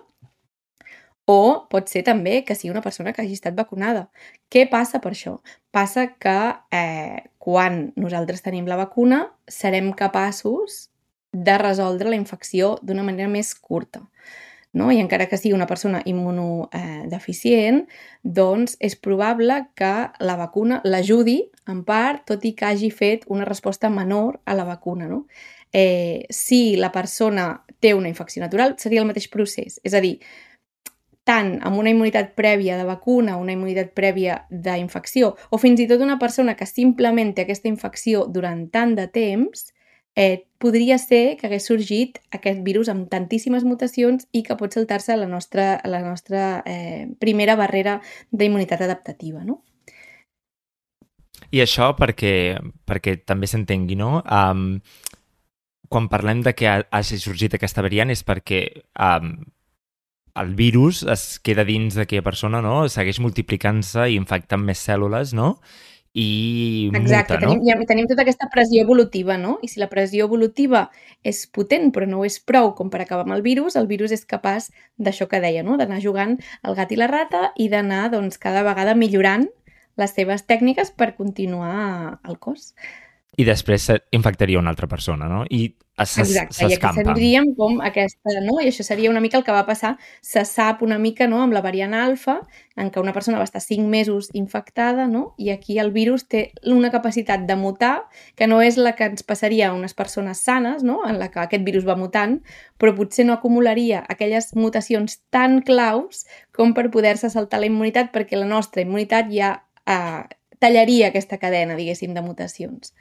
o 1.25 1.65
pot 1.69 1.89
ser 1.89 2.03
també 2.05 2.43
que 2.45 2.55
sigui 2.55 2.71
una 2.71 2.83
persona 2.85 3.11
que 3.13 3.23
hagi 3.23 3.37
estat 3.37 3.55
vacunada. 3.57 4.07
Què 4.53 4.67
passa 4.69 5.01
per 5.01 5.11
això? 5.15 5.39
Passa 5.73 6.07
que 6.21 6.37
eh, 6.71 7.23
quan 7.41 7.91
nosaltres 7.97 8.45
tenim 8.45 8.69
la 8.69 8.77
vacuna 8.77 9.25
serem 9.49 9.91
capaços 9.97 10.89
de 11.33 11.57
resoldre 11.57 12.09
la 12.09 12.19
infecció 12.19 12.75
d'una 12.81 13.03
manera 13.03 13.27
més 13.29 13.53
curta. 13.55 14.05
No? 14.75 14.91
I 14.91 14.99
encara 14.99 15.25
que 15.31 15.39
sigui 15.39 15.55
una 15.55 15.67
persona 15.67 16.01
immunodeficient, 16.05 17.81
eh, 17.81 18.21
doncs 18.21 18.75
és 18.83 18.97
probable 18.99 19.61
que 19.75 19.93
la 20.19 20.35
vacuna 20.37 20.81
l'ajudi 20.83 21.39
en 21.71 21.83
part, 21.87 22.25
tot 22.29 22.43
i 22.45 22.53
que 22.53 22.67
hagi 22.67 22.91
fet 22.91 23.23
una 23.31 23.47
resposta 23.47 23.89
menor 23.89 24.41
a 24.45 24.53
la 24.53 24.67
vacuna. 24.67 25.07
No? 25.07 25.25
Eh, 25.73 26.27
si 26.29 26.75
la 26.75 26.91
persona 26.91 27.63
té 27.79 27.93
una 27.95 28.11
infecció 28.11 28.43
natural, 28.43 28.75
seria 28.77 29.01
el 29.01 29.07
mateix 29.07 29.29
procés. 29.31 29.79
És 29.83 29.95
a 29.95 30.03
dir, 30.03 30.19
tant 31.25 31.55
amb 31.65 31.79
una 31.81 31.91
immunitat 31.91 32.35
prèvia 32.37 32.77
de 32.77 32.85
vacuna, 32.85 33.39
una 33.41 33.55
immunitat 33.55 33.91
prèvia 33.97 34.43
d'infecció, 34.49 35.33
o 35.49 35.57
fins 35.57 35.81
i 35.81 35.87
tot 35.89 36.03
una 36.05 36.19
persona 36.21 36.55
que 36.55 36.69
simplement 36.69 37.33
té 37.33 37.45
aquesta 37.45 37.71
infecció 37.71 38.27
durant 38.29 38.67
tant 38.71 38.93
de 38.95 39.07
temps, 39.09 39.71
eh, 40.15 40.45
podria 40.57 40.97
ser 40.97 41.35
que 41.37 41.47
hagués 41.47 41.65
sorgit 41.67 42.21
aquest 42.31 42.61
virus 42.63 42.89
amb 42.89 43.09
tantíssimes 43.11 43.65
mutacions 43.67 44.29
i 44.31 44.43
que 44.45 44.55
pot 44.55 44.73
saltar-se 44.73 45.17
la 45.17 45.27
nostra, 45.27 45.81
la 45.83 46.01
nostra 46.05 46.61
eh, 46.65 47.07
primera 47.19 47.57
barrera 47.59 47.99
d'immunitat 48.31 48.85
adaptativa, 48.85 49.43
no? 49.43 49.63
I 51.51 51.61
això 51.61 51.91
perquè, 51.97 52.57
perquè 52.87 53.19
també 53.27 53.47
s'entengui, 53.47 53.97
no? 53.99 54.21
Um, 54.23 54.79
quan 55.89 56.07
parlem 56.09 56.41
de 56.45 56.55
que 56.57 56.69
hagi 56.69 57.19
sorgit 57.21 57.53
aquesta 57.55 57.83
variant 57.85 58.09
és 58.09 58.23
perquè 58.25 58.61
um, 58.95 59.35
el 60.35 60.55
virus 60.55 61.03
es 61.07 61.39
queda 61.39 61.63
dins 61.67 61.95
d'aquella 61.95 62.25
persona, 62.25 62.61
no? 62.61 62.85
Segueix 62.91 63.21
multiplicant-se 63.23 64.09
i 64.11 64.17
infectant 64.19 64.63
més 64.63 64.81
cèl·lules, 64.83 65.33
no? 65.37 65.55
i 66.15 66.89
Exacte, 66.95 67.33
muta, 67.33 67.45
no? 67.45 67.51
tenim, 67.51 67.63
ja, 67.67 67.75
tenim 67.89 68.05
tota 68.07 68.23
aquesta 68.23 68.47
pressió 68.47 68.85
evolutiva, 68.85 69.35
no? 69.37 69.57
I 69.59 69.67
si 69.67 69.81
la 69.81 69.89
pressió 69.91 70.29
evolutiva 70.29 70.85
és 71.27 71.41
potent 71.51 71.89
però 71.91 72.07
no 72.07 72.21
és 72.23 72.37
prou 72.39 72.71
com 72.77 72.87
per 72.89 73.01
acabar 73.03 73.25
amb 73.27 73.35
el 73.35 73.43
virus, 73.43 73.75
el 73.75 73.89
virus 73.91 74.15
és 74.15 74.23
capaç 74.23 74.69
d'això 74.95 75.27
que 75.27 75.41
deia, 75.43 75.65
no? 75.67 75.75
D'anar 75.75 75.99
jugant 75.99 76.37
el 76.63 76.77
gat 76.79 76.93
i 76.95 76.99
la 77.01 77.11
rata 77.11 77.49
i 77.59 77.67
d'anar 77.67 78.05
doncs, 78.15 78.39
cada 78.39 78.63
vegada 78.63 78.95
millorant 78.95 79.49
les 79.99 80.15
seves 80.15 80.47
tècniques 80.47 80.95
per 80.95 81.17
continuar 81.19 82.21
al 82.23 82.39
cos 82.39 82.71
i 83.37 83.43
després 83.43 83.89
infectaria 84.15 84.59
una 84.59 84.71
altra 84.71 84.87
persona, 84.87 85.27
no? 85.27 85.43
I 85.51 85.67
s'escampa. 85.95 86.55
I 86.67 86.75
aquí 86.75 86.91
tindríem 86.97 87.49
com 87.55 87.79
aquesta, 87.83 88.33
no? 88.43 88.57
I 88.59 88.69
això 88.69 88.83
seria 88.83 89.09
una 89.11 89.21
mica 89.23 89.37
el 89.39 89.45
que 89.47 89.55
va 89.55 89.65
passar, 89.67 89.95
se 90.23 90.43
sap 90.47 90.83
una 90.83 90.97
mica, 90.99 91.27
no?, 91.27 91.41
amb 91.43 91.55
la 91.55 91.63
variant 91.63 91.95
alfa, 91.95 92.37
en 92.75 92.91
què 92.91 92.99
una 92.99 93.13
persona 93.15 93.39
va 93.39 93.47
estar 93.47 93.61
5 93.63 93.87
mesos 93.91 94.29
infectada, 94.35 95.07
no? 95.11 95.33
I 95.39 95.51
aquí 95.55 95.79
el 95.79 95.91
virus 95.95 96.27
té 96.31 96.45
una 96.71 96.91
capacitat 96.91 97.43
de 97.47 97.55
mutar 97.59 97.95
que 98.35 98.47
no 98.47 98.61
és 98.63 98.79
la 98.79 98.95
que 98.95 99.07
ens 99.11 99.23
passaria 99.23 99.69
a 99.69 99.75
unes 99.75 99.95
persones 99.95 100.43
sanes, 100.43 100.83
no?, 100.83 101.01
en 101.07 101.19
la 101.19 101.29
que 101.31 101.43
aquest 101.43 101.67
virus 101.67 101.87
va 101.87 101.95
mutant, 101.99 102.41
però 102.79 102.95
potser 102.95 103.27
no 103.27 103.35
acumularia 103.35 104.03
aquelles 104.07 104.53
mutacions 104.55 105.19
tan 105.31 105.61
claus 105.63 106.25
com 106.55 106.73
per 106.75 106.89
poder-se 106.91 107.31
saltar 107.31 107.63
la 107.63 107.71
immunitat, 107.71 108.11
perquè 108.15 108.39
la 108.39 108.47
nostra 108.47 108.83
immunitat 108.83 109.31
ja 109.31 109.57
eh, 109.87 110.23
tallaria 110.59 111.09
aquesta 111.11 111.39
cadena, 111.39 111.75
diguéssim, 111.75 112.13
de 112.15 112.23
mutacions. 112.23 112.93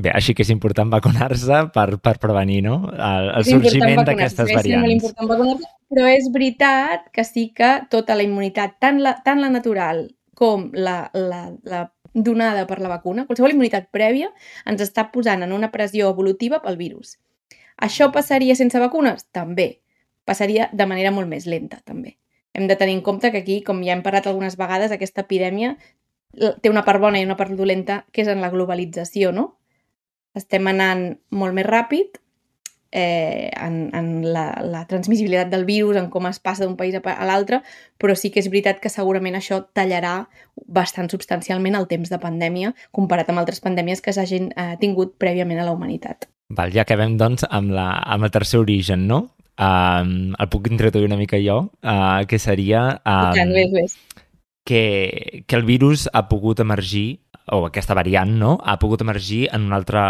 Bé, 0.00 0.12
així 0.16 0.32
que 0.32 0.44
és 0.46 0.50
important 0.52 0.88
vacunar-se 0.92 1.64
per, 1.74 1.88
per 2.00 2.14
prevenir 2.22 2.62
no? 2.64 2.76
el, 2.94 3.30
el 3.36 3.46
sorgiment 3.48 4.00
d'aquestes 4.06 4.48
variants. 4.48 4.86
És 4.88 4.96
important 4.96 5.28
vacunar-se, 5.28 5.70
però 5.92 6.06
és 6.08 6.28
veritat 6.32 7.10
que 7.12 7.24
sí 7.26 7.50
que 7.56 7.72
tota 7.92 8.16
la 8.16 8.24
immunitat, 8.24 8.78
tant 8.80 9.02
la, 9.04 9.18
tant 9.26 9.42
la 9.42 9.50
natural 9.52 10.06
com 10.40 10.70
la, 10.72 11.10
la, 11.12 11.42
la 11.68 11.82
donada 12.14 12.64
per 12.66 12.80
la 12.80 12.88
vacuna, 12.88 13.26
qualsevol 13.28 13.52
immunitat 13.52 13.90
prèvia, 13.92 14.30
ens 14.70 14.80
està 14.82 15.10
posant 15.12 15.44
en 15.44 15.52
una 15.52 15.70
pressió 15.74 16.08
evolutiva 16.14 16.62
pel 16.64 16.80
virus. 16.80 17.18
Això 17.76 18.10
passaria 18.12 18.56
sense 18.56 18.80
vacunes? 18.80 19.28
També. 19.36 19.82
Passaria 20.24 20.68
de 20.72 20.88
manera 20.88 21.12
molt 21.12 21.28
més 21.28 21.46
lenta, 21.50 21.80
també. 21.84 22.16
Hem 22.56 22.66
de 22.66 22.76
tenir 22.76 22.96
en 22.98 23.04
compte 23.04 23.30
que 23.30 23.44
aquí, 23.44 23.60
com 23.66 23.84
ja 23.84 23.92
hem 23.94 24.02
parlat 24.02 24.26
algunes 24.26 24.56
vegades, 24.58 24.92
aquesta 24.92 25.26
epidèmia 25.28 25.76
té 26.62 26.70
una 26.70 26.84
part 26.86 27.02
bona 27.02 27.18
i 27.20 27.26
una 27.26 27.36
part 27.36 27.52
dolenta, 27.58 28.04
que 28.12 28.22
és 28.22 28.28
en 28.30 28.40
la 28.42 28.50
globalització, 28.50 29.32
no? 29.34 29.59
Estem 30.38 30.66
anant 30.70 31.06
molt 31.30 31.56
més 31.56 31.66
ràpid 31.66 32.20
eh, 32.92 33.50
en, 33.56 33.90
en 33.94 34.32
la, 34.32 34.46
la 34.62 34.84
transmissibilitat 34.90 35.50
del 35.50 35.64
virus, 35.64 35.96
en 35.96 36.10
com 36.10 36.26
es 36.30 36.40
passa 36.42 36.66
d'un 36.66 36.76
país 36.76 36.96
a 36.98 37.26
l'altre, 37.26 37.62
però 37.98 38.16
sí 38.18 38.30
que 38.30 38.42
és 38.42 38.50
veritat 38.50 38.80
que 38.82 38.92
segurament 38.92 39.38
això 39.38 39.62
tallarà 39.74 40.28
bastant 40.66 41.10
substancialment 41.10 41.78
el 41.78 41.88
temps 41.90 42.10
de 42.10 42.20
pandèmia 42.20 42.74
comparat 42.92 43.30
amb 43.30 43.42
altres 43.42 43.62
pandèmies 43.64 44.02
que 44.02 44.14
s'hagin 44.14 44.50
eh, 44.56 44.74
tingut 44.82 45.16
prèviament 45.18 45.60
a 45.60 45.68
la 45.68 45.74
humanitat. 45.76 46.28
Val, 46.50 46.72
ja 46.74 46.82
acabem, 46.82 47.14
doncs, 47.18 47.46
amb, 47.46 47.70
la, 47.70 47.92
amb 48.10 48.26
el 48.26 48.34
tercer 48.34 48.58
origen, 48.58 49.06
no? 49.06 49.28
Um, 49.60 50.32
el 50.40 50.48
puc 50.50 50.70
introduir 50.70 51.04
una 51.06 51.18
mica 51.20 51.38
jo, 51.38 51.60
uh, 51.84 52.24
que 52.26 52.38
seria... 52.40 52.96
Um, 53.04 53.34
tant, 53.36 53.52
ves, 53.54 53.70
ves. 53.76 54.19
Que, 54.64 55.44
que 55.48 55.56
el 55.56 55.64
virus 55.64 56.08
ha 56.12 56.28
pogut 56.28 56.60
emergir 56.60 57.22
o 57.50 57.64
aquesta 57.66 57.94
variant, 57.96 58.30
no?, 58.38 58.58
ha 58.62 58.78
pogut 58.78 59.00
emergir 59.02 59.48
en 59.50 59.64
un 59.66 59.72
altre 59.74 60.00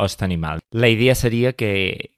host 0.00 0.22
animal. 0.22 0.62
La 0.70 0.88
idea 0.88 1.14
seria 1.14 1.52
que, 1.52 2.12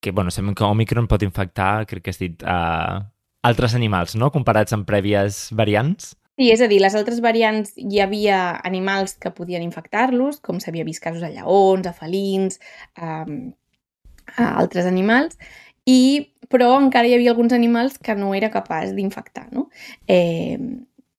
que 0.00 0.10
bueno, 0.10 0.30
sembla 0.30 0.54
que 0.54 0.64
Omicron 0.64 1.08
pot 1.10 1.22
infectar, 1.22 1.84
crec 1.86 2.06
que 2.06 2.14
has 2.14 2.20
dit, 2.22 2.42
uh, 2.46 3.02
altres 3.42 3.74
animals, 3.74 4.14
no?, 4.16 4.30
comparats 4.32 4.72
amb 4.72 4.86
prèvies 4.88 5.48
variants. 5.52 6.14
Sí, 6.38 6.48
és 6.48 6.62
a 6.64 6.68
dir, 6.70 6.80
les 6.80 6.94
altres 6.96 7.20
variants 7.20 7.74
hi 7.76 8.00
havia 8.00 8.38
animals 8.64 9.18
que 9.20 9.34
podien 9.34 9.64
infectar-los, 9.66 10.40
com 10.40 10.62
s'havia 10.62 10.86
vist 10.88 11.02
casos 11.04 11.26
a 11.26 11.28
lleons, 11.28 11.84
a 11.86 11.92
felins, 11.92 12.56
a, 12.96 13.26
a 14.38 14.48
altres 14.62 14.88
animals, 14.88 15.36
i, 15.84 16.30
però 16.48 16.70
encara 16.78 17.10
hi 17.10 17.18
havia 17.18 17.34
alguns 17.34 17.52
animals 17.52 17.98
que 17.98 18.16
no 18.16 18.32
era 18.38 18.52
capaç 18.54 18.94
d'infectar, 18.96 19.50
no? 19.52 19.68
Eh, 20.08 20.56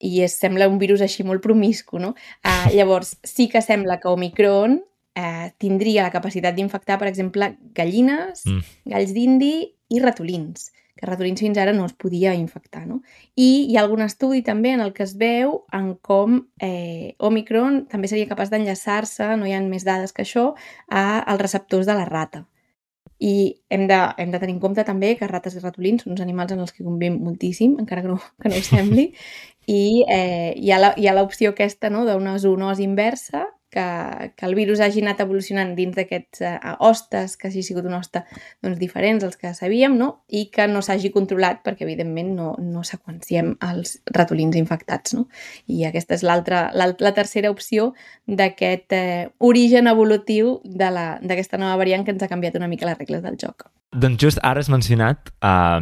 i 0.04 0.20
es 0.26 0.36
sembla 0.40 0.68
un 0.68 0.80
virus 0.82 1.04
així 1.06 1.24
molt 1.24 1.44
promiscu, 1.44 2.02
no? 2.02 2.14
Uh, 2.44 2.70
llavors, 2.78 3.16
sí 3.24 3.48
que 3.52 3.64
sembla 3.64 4.00
que 4.04 4.12
Omicron 4.12 4.78
uh, 4.82 5.50
tindria 5.62 6.06
la 6.06 6.14
capacitat 6.14 6.56
d'infectar, 6.56 7.00
per 7.02 7.10
exemple, 7.12 7.54
gallines, 7.76 8.46
mm. 8.46 8.78
galls 8.94 9.14
d'indi 9.16 9.56
i 9.94 10.02
ratolins, 10.04 10.72
que 10.98 11.10
ratolins 11.10 11.42
fins 11.42 11.58
ara 11.58 11.74
no 11.74 11.86
es 11.88 11.94
podia 11.98 12.34
infectar, 12.38 12.86
no? 12.88 13.02
I 13.36 13.68
hi 13.70 13.78
ha 13.78 13.84
algun 13.84 14.04
estudi 14.06 14.44
també 14.46 14.74
en 14.76 14.84
el 14.84 14.94
que 14.94 15.06
es 15.08 15.16
veu 15.20 15.62
en 15.74 15.94
com 16.06 16.42
eh, 16.62 17.14
Omicron 17.20 17.86
també 17.92 18.10
seria 18.12 18.30
capaç 18.30 18.52
d'enllaçar-se, 18.54 19.34
no 19.38 19.50
hi 19.50 19.56
ha 19.56 19.62
més 19.66 19.86
dades 19.88 20.14
que 20.14 20.26
això, 20.26 20.52
a, 20.90 21.22
als 21.22 21.42
receptors 21.42 21.90
de 21.90 21.98
la 21.98 22.10
rata. 22.10 22.46
I 23.24 23.56
hem 23.72 23.86
de, 23.88 23.98
hem 24.20 24.32
de 24.34 24.40
tenir 24.42 24.56
en 24.58 24.62
compte 24.64 24.84
també 24.84 25.14
que 25.16 25.28
rates 25.30 25.56
i 25.56 25.62
ratolins 25.62 26.04
són 26.04 26.16
uns 26.16 26.24
animals 26.24 26.52
en 26.52 26.64
els 26.64 26.74
que 26.76 26.84
convivim 26.84 27.22
moltíssim, 27.24 27.78
encara 27.80 28.04
que 28.04 28.10
no, 28.12 28.18
que 28.42 28.52
no 28.52 28.58
ho 28.60 28.66
sembli, 28.66 29.06
i 29.68 30.04
eh, 30.10 30.54
hi 30.58 30.72
ha 30.72 31.18
l'opció 31.18 31.54
aquesta 31.54 31.92
no, 31.94 32.06
d'una 32.08 32.38
zoonosi 32.40 32.84
inversa, 32.88 33.48
que, 33.74 34.34
que 34.38 34.46
el 34.46 34.54
virus 34.56 34.80
hagi 34.86 35.02
anat 35.02 35.24
evolucionant 35.24 35.74
dins 35.76 35.96
d'aquests 35.98 36.44
eh, 36.46 36.54
hostes, 36.86 37.34
que 37.40 37.50
hagi 37.50 37.64
sigut 37.66 37.88
un 37.90 37.98
hoste 37.98 38.22
doncs, 38.62 38.78
diferents 38.80 39.26
als 39.26 39.40
que 39.42 39.54
sabíem, 39.58 39.98
no? 39.98 40.24
i 40.30 40.46
que 40.54 40.68
no 40.70 40.84
s'hagi 40.86 41.10
controlat 41.16 41.64
perquè, 41.66 41.88
evidentment, 41.88 42.32
no, 42.38 42.54
no 42.62 42.86
seqüenciem 42.86 43.56
els 43.72 43.98
ratolins 44.14 44.56
infectats. 44.60 45.18
No? 45.18 45.26
I 45.66 45.88
aquesta 45.90 46.16
és 46.20 46.26
l'altra, 46.28 46.68
la, 46.78 46.92
la 46.94 47.14
tercera 47.18 47.52
opció 47.52 47.92
d'aquest 48.30 48.94
eh, 48.96 49.30
origen 49.42 49.90
evolutiu 49.92 50.60
d'aquesta 50.64 51.58
nova 51.58 51.82
variant 51.82 52.06
que 52.06 52.14
ens 52.14 52.24
ha 52.24 52.32
canviat 52.32 52.62
una 52.62 52.70
mica 52.70 52.88
les 52.88 53.00
regles 53.02 53.26
del 53.26 53.42
joc. 53.42 53.72
Doncs 53.94 54.22
just 54.22 54.42
ara 54.46 54.62
has 54.62 54.70
mencionat 54.70 55.34
eh, 55.42 55.82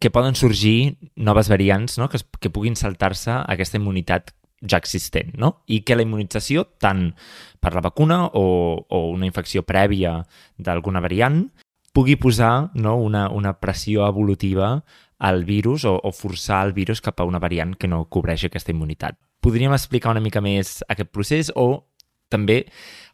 que 0.00 0.10
poden 0.10 0.34
sorgir 0.34 0.96
noves 1.16 1.48
variants 1.48 1.98
no? 1.98 2.08
que, 2.08 2.18
que 2.40 2.50
puguin 2.50 2.76
saltar-se 2.76 3.32
aquesta 3.32 3.78
immunitat 3.80 4.34
ja 4.64 4.78
existent, 4.80 5.34
no? 5.36 5.64
I 5.68 5.82
que 5.84 5.96
la 5.96 6.04
immunització, 6.06 6.64
tant 6.80 7.10
per 7.60 7.74
la 7.74 7.82
vacuna 7.84 8.24
o, 8.32 8.44
o 8.88 9.00
una 9.12 9.28
infecció 9.28 9.64
prèvia 9.66 10.22
d'alguna 10.56 11.02
variant, 11.04 11.42
pugui 11.94 12.16
posar 12.16 12.70
no, 12.74 12.96
una, 12.96 13.28
una 13.30 13.54
pressió 13.60 14.06
evolutiva 14.08 14.78
al 15.18 15.44
virus 15.44 15.84
o, 15.84 15.94
o 16.02 16.12
forçar 16.12 16.64
el 16.66 16.72
virus 16.74 17.00
cap 17.04 17.20
a 17.20 17.28
una 17.28 17.38
variant 17.38 17.76
que 17.78 17.88
no 17.88 18.04
cobreix 18.10 18.48
aquesta 18.48 18.72
immunitat. 18.74 19.18
Podríem 19.44 19.74
explicar 19.76 20.14
una 20.14 20.24
mica 20.24 20.40
més 20.40 20.80
aquest 20.88 21.12
procés 21.12 21.52
o 21.54 21.84
també 22.34 22.64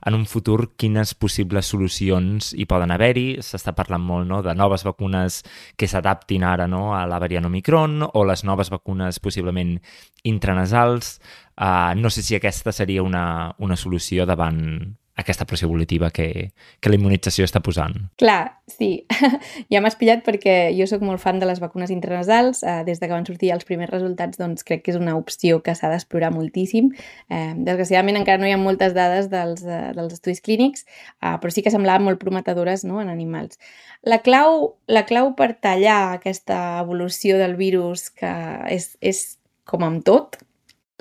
en 0.06 0.16
un 0.16 0.24
futur 0.26 0.72
quines 0.80 1.12
possibles 1.14 1.68
solucions 1.68 2.54
hi 2.56 2.64
poden 2.68 2.92
haver-hi. 2.94 3.40
S'està 3.44 3.74
parlant 3.76 4.02
molt 4.02 4.28
no, 4.28 4.40
de 4.44 4.54
noves 4.56 4.84
vacunes 4.86 5.42
que 5.76 5.88
s'adaptin 5.90 6.46
ara 6.48 6.66
no, 6.70 6.94
a 6.96 7.04
la 7.10 7.20
variant 7.20 7.48
Omicron 7.50 8.00
o 8.08 8.24
les 8.24 8.44
noves 8.48 8.72
vacunes 8.72 9.20
possiblement 9.20 9.76
intranasals. 10.24 11.18
Uh, 11.60 11.92
no 12.00 12.08
sé 12.08 12.24
si 12.24 12.38
aquesta 12.38 12.72
seria 12.72 13.04
una, 13.04 13.52
una 13.60 13.76
solució 13.76 14.24
davant 14.24 14.96
aquesta 15.20 15.46
pressió 15.48 15.68
evolutiva 15.68 16.10
que, 16.10 16.50
que 16.80 16.90
la 16.90 16.96
immunització 16.98 17.46
està 17.46 17.62
posant. 17.64 17.94
Clar, 18.20 18.62
sí. 18.70 19.06
ja 19.72 19.82
m'has 19.82 19.96
pillat 20.00 20.24
perquè 20.26 20.72
jo 20.76 20.86
sóc 20.90 21.04
molt 21.06 21.22
fan 21.22 21.40
de 21.42 21.48
les 21.48 21.60
vacunes 21.62 21.92
intranasals. 21.94 22.62
Eh, 22.64 22.80
des 22.88 23.00
de 23.00 23.06
que 23.06 23.14
van 23.14 23.26
sortir 23.28 23.52
els 23.54 23.66
primers 23.68 23.92
resultats, 23.92 24.40
doncs 24.40 24.66
crec 24.66 24.84
que 24.84 24.94
és 24.94 25.00
una 25.00 25.16
opció 25.18 25.60
que 25.64 25.74
s'ha 25.76 25.92
d'explorar 25.92 26.32
moltíssim. 26.34 26.92
Eh, 27.28 27.52
desgraciadament 27.56 28.20
encara 28.20 28.42
no 28.42 28.48
hi 28.48 28.54
ha 28.56 28.60
moltes 28.60 28.96
dades 28.96 29.30
dels, 29.32 29.64
eh, 29.66 29.92
dels 29.96 30.18
estudis 30.18 30.42
clínics, 30.44 30.86
eh, 31.22 31.36
però 31.42 31.54
sí 31.54 31.64
que 31.66 31.74
semblaven 31.74 32.06
molt 32.08 32.22
prometedores 32.22 32.84
no, 32.88 33.00
en 33.04 33.12
animals. 33.12 33.60
La 34.02 34.22
clau, 34.24 34.76
la 34.88 35.04
clau 35.08 35.34
per 35.36 35.52
tallar 35.60 36.16
aquesta 36.16 36.80
evolució 36.80 37.36
del 37.40 37.56
virus, 37.58 38.08
que 38.10 38.30
és, 38.72 38.94
és 39.04 39.24
com 39.68 39.84
amb 39.86 40.04
tot, 40.06 40.40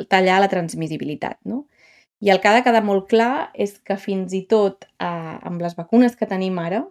tallar 0.07 0.39
la 0.43 0.49
transmissibilitat, 0.51 1.39
no? 1.49 1.65
I 2.19 2.31
el 2.33 2.39
que 2.43 2.49
ha 2.51 2.55
de 2.57 2.63
quedar 2.65 2.83
molt 2.83 3.07
clar 3.11 3.49
és 3.55 3.77
que 3.83 3.95
fins 3.97 4.33
i 4.35 4.43
tot 4.51 4.85
eh, 4.99 5.07
amb 5.07 5.61
les 5.63 5.75
vacunes 5.77 6.17
que 6.19 6.27
tenim 6.27 6.57
ara, 6.59 6.83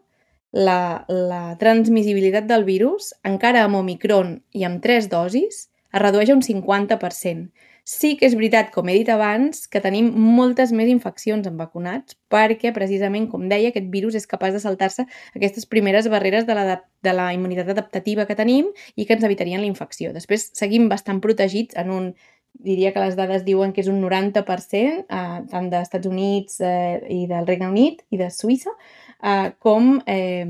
la, 0.53 1.05
la 1.09 1.57
transmissibilitat 1.61 2.47
del 2.49 2.65
virus, 2.65 3.13
encara 3.29 3.65
amb 3.67 3.77
Omicron 3.83 4.39
i 4.57 4.65
amb 4.65 4.81
tres 4.85 5.11
dosis, 5.13 5.67
es 5.93 6.03
redueix 6.03 6.31
a 6.31 6.37
un 6.37 6.45
50%. 6.45 7.51
Sí 7.89 8.19
que 8.21 8.27
és 8.29 8.35
veritat, 8.37 8.67
com 8.69 8.89
he 8.89 8.99
dit 8.99 9.09
abans, 9.09 9.63
que 9.73 9.81
tenim 9.81 10.11
moltes 10.13 10.75
més 10.77 10.91
infeccions 10.93 11.47
amb 11.49 11.61
vacunats 11.63 12.19
perquè, 12.29 12.75
precisament, 12.77 13.31
com 13.33 13.47
deia, 13.49 13.71
aquest 13.73 13.89
virus 13.89 14.19
és 14.19 14.29
capaç 14.29 14.53
de 14.59 14.61
saltar-se 14.61 15.07
aquestes 15.33 15.65
primeres 15.65 16.11
barreres 16.13 16.45
de 16.45 16.57
la, 16.57 16.77
de 16.77 17.15
la 17.17 17.31
immunitat 17.33 17.73
adaptativa 17.73 18.27
que 18.29 18.37
tenim 18.37 18.69
i 18.95 19.07
que 19.09 19.17
ens 19.17 19.25
evitarien 19.25 19.65
la 19.65 19.71
infecció. 19.71 20.13
Després 20.13 20.51
seguim 20.53 20.91
bastant 20.93 21.23
protegits 21.25 21.81
en 21.81 21.95
un 21.95 22.11
diria 22.59 22.93
que 22.93 23.03
les 23.03 23.17
dades 23.19 23.45
diuen 23.47 23.73
que 23.73 23.83
és 23.85 23.91
un 23.91 24.01
90%, 24.03 25.05
eh, 25.09 25.41
tant 25.51 25.69
dels 25.71 25.89
Estats 25.89 26.09
Units 26.11 26.61
eh, 26.61 27.01
i 27.15 27.27
del 27.31 27.47
Regne 27.47 27.71
Unit 27.71 28.03
i 28.11 28.21
de 28.21 28.31
Suïssa, 28.35 28.75
eh, 29.23 29.51
com 29.59 29.99
eh, 30.07 30.45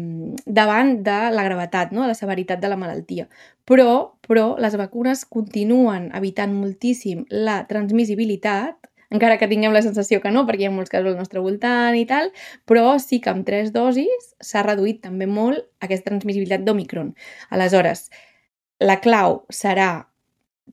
davant 0.46 0.96
de 1.04 1.18
la 1.34 1.46
gravetat, 1.46 1.92
no? 1.92 2.02
de 2.02 2.12
la 2.12 2.18
severitat 2.18 2.60
de 2.60 2.72
la 2.72 2.80
malaltia. 2.80 3.28
Però, 3.68 4.14
però 4.24 4.54
les 4.60 4.76
vacunes 4.80 5.24
continuen 5.28 6.08
evitant 6.16 6.54
moltíssim 6.56 7.26
la 7.30 7.62
transmissibilitat 7.68 8.88
encara 9.10 9.38
que 9.40 9.48
tinguem 9.48 9.72
la 9.72 9.80
sensació 9.80 10.20
que 10.20 10.30
no, 10.32 10.44
perquè 10.48 10.66
hi 10.66 10.68
ha 10.68 10.74
molts 10.74 10.92
casos 10.92 11.14
al 11.14 11.20
nostre 11.20 11.40
voltant 11.40 11.96
i 11.96 12.04
tal, 12.08 12.28
però 12.68 12.98
sí 13.00 13.22
que 13.24 13.32
amb 13.32 13.46
tres 13.46 13.72
dosis 13.72 14.32
s'ha 14.44 14.64
reduït 14.66 15.00
també 15.04 15.24
molt 15.24 15.64
aquesta 15.84 16.10
transmissibilitat 16.10 16.66
d'Omicron. 16.66 17.14
Aleshores, 17.56 18.08
la 18.84 18.98
clau 19.00 19.42
serà 19.48 19.88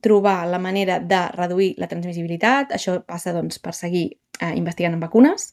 trobar 0.02 0.46
la 0.48 0.58
manera 0.58 0.98
de 1.00 1.22
reduir 1.34 1.74
la 1.78 1.88
transmissibilitat, 1.88 2.72
això 2.72 3.00
passa 3.06 3.34
doncs, 3.36 3.58
per 3.62 3.74
seguir 3.74 4.06
eh, 4.40 4.52
investigant 4.54 4.96
en 4.96 5.02
vacunes, 5.02 5.52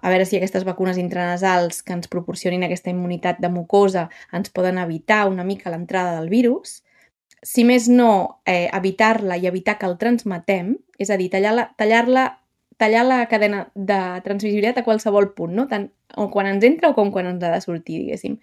a 0.00 0.08
veure 0.08 0.24
si 0.24 0.38
aquestes 0.38 0.64
vacunes 0.64 0.98
intranasals 0.98 1.82
que 1.84 1.92
ens 1.92 2.08
proporcionin 2.08 2.64
aquesta 2.64 2.92
immunitat 2.92 3.40
de 3.40 3.50
mucosa 3.52 4.08
ens 4.32 4.48
poden 4.48 4.78
evitar 4.80 5.26
una 5.28 5.44
mica 5.44 5.70
l'entrada 5.70 6.16
del 6.18 6.30
virus, 6.32 6.80
si 7.42 7.64
més 7.64 7.88
no, 7.88 8.40
eh, 8.44 8.68
evitar-la 8.72 9.36
i 9.36 9.46
evitar 9.48 9.78
que 9.78 9.88
el 9.88 9.96
transmetem, 10.00 10.74
és 10.98 11.10
a 11.10 11.16
dir, 11.16 11.30
tallar-la 11.32 11.70
tallar 11.76 12.06
-la, 12.08 12.26
tallar 12.80 13.04
la 13.04 13.26
cadena 13.28 13.70
de 13.74 14.00
transmissibilitat 14.24 14.78
a 14.78 14.84
qualsevol 14.84 15.32
punt, 15.36 15.54
no? 15.54 15.66
tant 15.68 15.90
quan 16.32 16.46
ens 16.46 16.64
entra 16.64 16.90
o 16.90 16.94
com 16.96 17.10
quan 17.12 17.26
ens 17.26 17.42
ha 17.44 17.52
de 17.52 17.60
sortir, 17.60 17.98
diguéssim. 18.04 18.38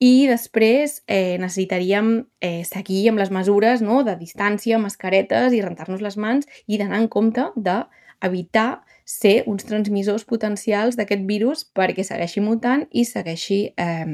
I 0.00 0.26
després 0.30 1.02
eh, 1.06 1.36
necessitaríem 1.36 2.14
eh, 2.40 2.62
seguir 2.64 3.02
amb 3.10 3.20
les 3.20 3.30
mesures 3.30 3.82
no? 3.84 4.00
de 4.06 4.14
distància, 4.16 4.78
mascaretes 4.80 5.52
i 5.52 5.60
rentar-nos 5.60 6.00
les 6.00 6.16
mans 6.16 6.48
i 6.66 6.78
d'anar 6.80 7.02
en 7.02 7.08
compte 7.12 7.44
d'evitar 7.56 8.80
ser 9.04 9.42
uns 9.50 9.66
transmissors 9.68 10.24
potencials 10.24 10.96
d'aquest 10.96 11.26
virus 11.28 11.66
perquè 11.76 12.06
segueixi 12.06 12.40
mutant 12.40 12.86
i 12.96 13.04
segueixi 13.04 13.60
eh, 13.76 14.08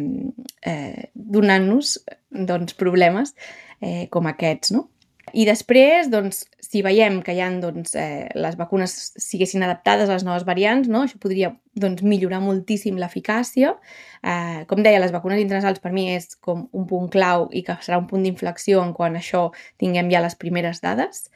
eh, 0.67 1.07
donant-nos 1.15 1.99
doncs, 2.35 2.75
problemes 2.75 3.37
eh, 3.79 4.09
com 4.11 4.27
aquests, 4.27 4.75
no? 4.75 4.89
I 5.35 5.43
després, 5.47 6.07
doncs, 6.07 6.45
si 6.63 6.83
veiem 6.87 7.19
que 7.27 7.35
hi 7.35 7.41
ha, 7.43 7.49
doncs, 7.61 7.97
eh, 7.99 8.29
les 8.39 8.55
vacunes 8.59 8.93
siguessin 9.19 9.65
adaptades 9.67 10.09
a 10.09 10.15
les 10.15 10.25
noves 10.27 10.45
variants, 10.47 10.87
no? 10.89 11.03
això 11.03 11.19
podria 11.19 11.51
doncs, 11.75 12.05
millorar 12.07 12.39
moltíssim 12.45 12.99
l'eficàcia. 13.01 13.73
Eh, 14.23 14.63
com 14.71 14.83
deia, 14.87 15.01
les 15.03 15.15
vacunes 15.15 15.43
internacionals 15.43 15.83
per 15.83 15.91
mi 15.93 16.07
és 16.15 16.37
com 16.39 16.69
un 16.73 16.87
punt 16.87 17.11
clau 17.11 17.49
i 17.51 17.65
que 17.67 17.75
serà 17.83 17.99
un 17.99 18.07
punt 18.07 18.23
d'inflexió 18.23 18.85
en 18.85 18.95
quan 18.95 19.19
això 19.19 19.49
tinguem 19.83 20.13
ja 20.15 20.23
les 20.23 20.39
primeres 20.39 20.81
dades, 20.85 21.27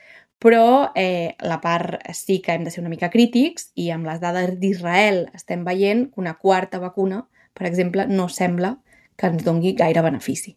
però 0.40 0.92
eh, 0.94 1.34
la 1.42 1.58
part 1.60 1.98
sí 2.16 2.38
que 2.40 2.54
hem 2.54 2.64
de 2.64 2.70
ser 2.70 2.84
una 2.84 2.94
mica 2.94 3.10
crítics 3.10 3.72
i 3.74 3.90
amb 3.90 4.06
les 4.08 4.22
dades 4.22 4.54
d'Israel 4.62 5.26
estem 5.34 5.66
veient 5.66 6.06
que 6.08 6.22
una 6.22 6.38
quarta 6.38 6.78
vacuna, 6.80 7.26
per 7.52 7.66
exemple, 7.66 8.06
no 8.06 8.30
sembla 8.30 8.76
que 9.18 9.28
ens 9.28 9.44
dongui 9.44 9.74
gaire 9.76 10.00
benefici. 10.00 10.56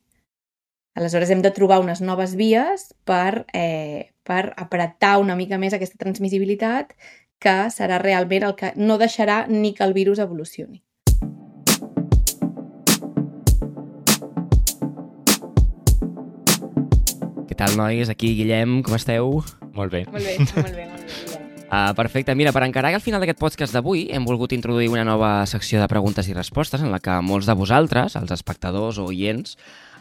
Aleshores 0.94 1.32
hem 1.34 1.42
de 1.42 1.50
trobar 1.50 1.80
unes 1.82 2.02
noves 2.06 2.36
vies 2.38 2.94
per, 3.04 3.48
eh, 3.54 4.14
per 4.22 4.54
apretar 4.62 5.18
una 5.18 5.36
mica 5.36 5.58
més 5.58 5.74
aquesta 5.74 5.98
transmissibilitat 5.98 6.94
que 7.42 7.56
serà 7.74 7.98
realment 7.98 8.46
el 8.46 8.54
que 8.54 8.74
no 8.78 9.00
deixarà 9.02 9.48
ni 9.50 9.74
que 9.74 9.84
el 9.84 9.94
virus 9.98 10.22
evolucioni. 10.22 10.84
Què 17.50 17.58
tal, 17.58 17.74
nois? 17.76 18.14
Aquí, 18.14 18.36
Guillem, 18.38 18.84
com 18.86 18.94
esteu? 18.94 19.42
Molt 19.74 19.92
bé. 19.92 20.06
Molt 20.14 20.22
bé, 20.22 20.38
molt 20.38 20.78
bé, 20.78 20.86
molt 20.94 21.10
bé. 21.10 21.40
Uh, 21.74 21.90
perfecte. 22.02 22.36
Mira, 22.38 22.54
per 22.54 22.68
encarar 22.68 22.94
al 22.94 23.02
final 23.02 23.24
d'aquest 23.24 23.42
podcast 23.42 23.74
d'avui 23.74 24.06
hem 24.14 24.30
volgut 24.30 24.54
introduir 24.54 24.92
una 24.94 25.04
nova 25.04 25.40
secció 25.50 25.82
de 25.82 25.90
preguntes 25.90 26.30
i 26.30 26.38
respostes 26.38 26.86
en 26.86 26.94
la 26.94 27.02
que 27.02 27.18
molts 27.26 27.50
de 27.50 27.58
vosaltres, 27.58 28.14
els 28.16 28.32
espectadors 28.38 29.02
o 29.02 29.10
oients, 29.10 29.58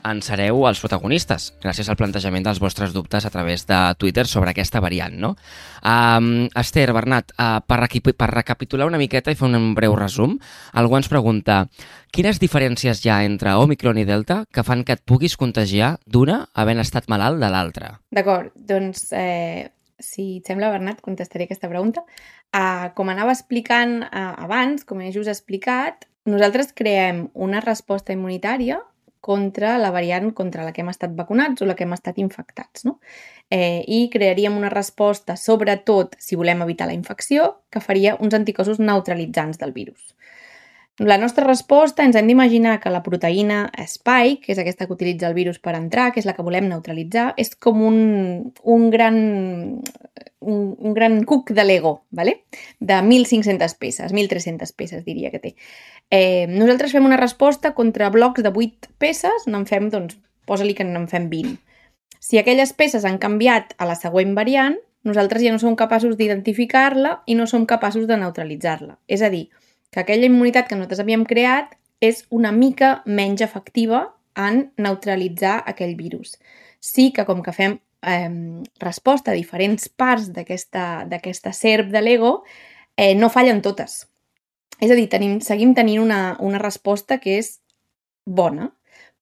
en 0.09 0.21
sereu 0.25 0.64
els 0.68 0.80
protagonistes, 0.82 1.50
gràcies 1.62 1.88
al 1.88 1.99
plantejament 1.99 2.44
dels 2.47 2.61
vostres 2.62 2.92
dubtes 2.94 3.26
a 3.26 3.30
través 3.30 3.66
de 3.68 3.78
Twitter 3.99 4.26
sobre 4.26 4.52
aquesta 4.52 4.80
variant, 4.82 5.14
no? 5.18 5.35
Um, 5.82 6.49
Esther, 6.59 6.88
Bernat, 6.94 7.35
uh, 7.38 7.61
per, 7.66 7.80
per 7.88 8.30
recapitular 8.32 8.88
una 8.88 9.00
miqueta 9.00 9.32
i 9.32 9.38
fer 9.38 9.49
un 9.49 9.75
breu 9.78 9.97
resum, 9.99 10.38
algú 10.73 10.99
ens 10.99 11.11
pregunta 11.12 11.66
quines 12.12 12.40
diferències 12.42 13.04
hi 13.04 13.12
ha 13.12 13.23
entre 13.25 13.54
Omicron 13.56 14.00
i 14.02 14.06
Delta 14.09 14.42
que 14.52 14.64
fan 14.66 14.85
que 14.85 14.99
et 14.99 15.04
puguis 15.06 15.38
contagiar 15.40 15.97
d'una 16.06 16.42
havent 16.55 16.83
estat 16.83 17.09
malalt 17.09 17.40
de 17.40 17.50
l'altra? 17.53 17.94
D'acord, 18.12 18.53
doncs 18.57 19.09
eh, 19.16 19.70
si 20.03 20.38
et 20.42 20.48
sembla, 20.50 20.70
Bernat, 20.74 21.00
contestaré 21.00 21.46
aquesta 21.46 21.70
pregunta. 21.70 22.05
Uh, 22.53 22.90
com 22.96 23.09
anava 23.09 23.33
explicant 23.33 24.03
uh, 24.05 24.33
abans, 24.44 24.85
com 24.85 25.00
he 25.00 25.12
just 25.14 25.31
explicat, 25.31 26.05
nosaltres 26.29 26.74
creem 26.76 27.29
una 27.35 27.62
resposta 27.64 28.12
immunitària 28.14 28.83
contra 29.22 29.76
la 29.78 29.92
variant 29.94 30.32
contra 30.35 30.64
la 30.66 30.72
que 30.74 30.82
hem 30.82 30.90
estat 30.90 31.14
vacunats 31.14 31.62
o 31.62 31.68
la 31.68 31.76
que 31.78 31.87
hem 31.87 31.94
estat 31.94 32.18
infectats. 32.18 32.85
No? 32.88 32.98
Eh, 33.54 33.85
I 33.87 34.08
crearíem 34.11 34.56
una 34.58 34.70
resposta, 34.72 35.37
sobretot 35.38 36.16
si 36.18 36.37
volem 36.40 36.64
evitar 36.66 36.88
la 36.90 36.96
infecció, 36.98 37.62
que 37.70 37.85
faria 37.85 38.16
uns 38.18 38.35
anticossos 38.35 38.82
neutralitzants 38.82 39.62
del 39.62 39.72
virus. 39.76 40.16
La 41.00 41.16
nostra 41.16 41.46
resposta 41.46 42.05
ens 42.05 42.16
hem 42.16 42.26
d'imaginar 42.28 42.76
que 42.83 42.90
la 42.92 43.00
proteïna 43.02 43.70
spike, 43.88 44.42
que 44.44 44.52
és 44.52 44.59
aquesta 44.61 44.85
que 44.85 44.92
utilitza 44.92 45.31
el 45.31 45.35
virus 45.38 45.57
per 45.59 45.72
entrar, 45.78 46.11
que 46.12 46.20
és 46.20 46.28
la 46.28 46.35
que 46.37 46.44
volem 46.44 46.68
neutralitzar, 46.68 47.31
és 47.40 47.55
com 47.57 47.81
un, 47.81 47.96
un 48.62 48.90
gran 48.92 49.16
un, 50.42 50.76
un 50.78 50.92
gran 50.92 51.22
cuc 51.24 51.50
de 51.50 51.64
Lego, 51.64 52.05
¿vale? 52.11 52.44
de 52.81 52.94
1.500 52.94 53.78
peces, 53.78 54.12
1.300 54.12 54.74
peces 54.76 55.05
diria 55.05 55.31
que 55.31 55.38
té. 55.38 55.55
Eh, 56.11 56.46
nosaltres 56.48 56.92
fem 56.92 57.07
una 57.07 57.16
resposta 57.16 57.74
contra 57.74 58.11
blocs 58.11 58.42
de 58.42 58.52
8 58.52 58.92
peces, 58.98 59.46
n'en 59.46 59.66
fem, 59.66 59.88
doncs, 59.90 60.18
posa-li 60.44 60.74
que 60.74 60.85
n'en 60.85 61.09
fem 61.09 61.31
20. 61.31 61.57
Si 62.22 62.38
aquelles 62.38 62.74
peces 62.76 63.07
han 63.09 63.18
canviat 63.22 63.74
a 63.78 63.88
la 63.88 63.96
següent 63.96 64.35
variant, 64.37 64.76
nosaltres 65.09 65.42
ja 65.42 65.55
no 65.55 65.59
som 65.62 65.74
capaços 65.78 66.18
d'identificar-la 66.18 67.22
i 67.26 67.35
no 67.38 67.48
som 67.50 67.66
capaços 67.66 68.07
de 68.07 68.18
neutralitzar-la. 68.18 68.98
És 69.09 69.22
a 69.22 69.31
dir, 69.33 69.48
que 69.92 70.00
aquella 70.00 70.26
immunitat 70.26 70.68
que 70.68 70.76
nosaltres 70.78 71.05
havíem 71.05 71.26
creat 71.28 71.76
és 72.02 72.24
una 72.33 72.50
mica 72.50 73.02
menys 73.07 73.44
efectiva 73.44 74.07
en 74.35 74.70
neutralitzar 74.81 75.61
aquell 75.68 75.94
virus. 75.94 76.38
Sí 76.81 77.12
que 77.12 77.26
com 77.28 77.42
que 77.44 77.52
fem 77.52 77.76
eh, 78.02 78.62
resposta 78.81 79.31
a 79.31 79.37
diferents 79.37 79.88
parts 79.88 80.33
d'aquesta 80.33 81.52
serp 81.52 81.92
de 81.92 82.02
l'ego, 82.02 82.33
eh, 82.96 83.14
no 83.14 83.31
fallen 83.31 83.61
totes. 83.62 84.07
És 84.81 84.90
a 84.90 84.96
dir, 84.98 85.07
tenim, 85.12 85.38
seguim 85.44 85.76
tenint 85.76 86.00
una, 86.02 86.38
una 86.40 86.59
resposta 86.59 87.20
que 87.22 87.37
és 87.38 87.59
bona, 88.24 88.72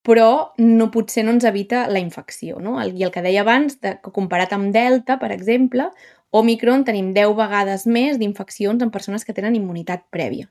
però 0.06 0.54
no 0.62 0.88
potser 0.94 1.26
no 1.26 1.35
ens 1.35 1.44
evita 1.44 1.83
la 1.90 2.00
infecció. 2.00 2.62
No? 2.62 2.78
I 2.80 3.04
el 3.04 3.12
que 3.12 3.26
deia 3.26 3.42
abans, 3.42 3.76
de, 3.83 3.98
que 4.00 4.14
comparat 4.14 4.54
amb 4.56 4.72
Delta, 4.72 5.18
per 5.20 5.35
exemple, 5.35 5.90
Omicron 6.30 6.87
tenim 6.87 7.11
10 7.12 7.35
vegades 7.37 7.85
més 7.90 8.16
d'infeccions 8.22 8.80
en 8.80 8.94
persones 8.94 9.26
que 9.26 9.35
tenen 9.37 9.59
immunitat 9.59 10.06
prèvia. 10.14 10.48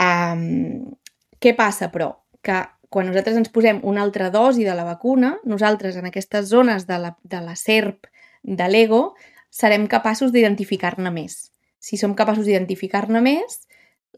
Um, 0.00 0.94
què 1.40 1.52
passa, 1.56 1.90
però? 1.92 2.12
Que 2.44 2.62
quan 2.90 3.06
nosaltres 3.06 3.36
ens 3.38 3.52
posem 3.54 3.80
una 3.86 4.02
altra 4.02 4.30
dosi 4.34 4.64
de 4.66 4.74
la 4.74 4.84
vacuna, 4.84 5.36
nosaltres 5.46 5.96
en 6.00 6.08
aquestes 6.08 6.48
zones 6.50 6.88
de 6.88 6.98
la, 6.98 7.14
de 7.22 7.40
la 7.44 7.54
SERP 7.56 8.08
de 8.42 8.66
l'ego 8.68 9.14
serem 9.50 9.86
capaços 9.90 10.32
d'identificar-ne 10.32 11.12
més. 11.14 11.50
Si 11.78 11.96
som 12.00 12.16
capaços 12.18 12.46
d'identificar-ne 12.46 13.22
més, 13.22 13.62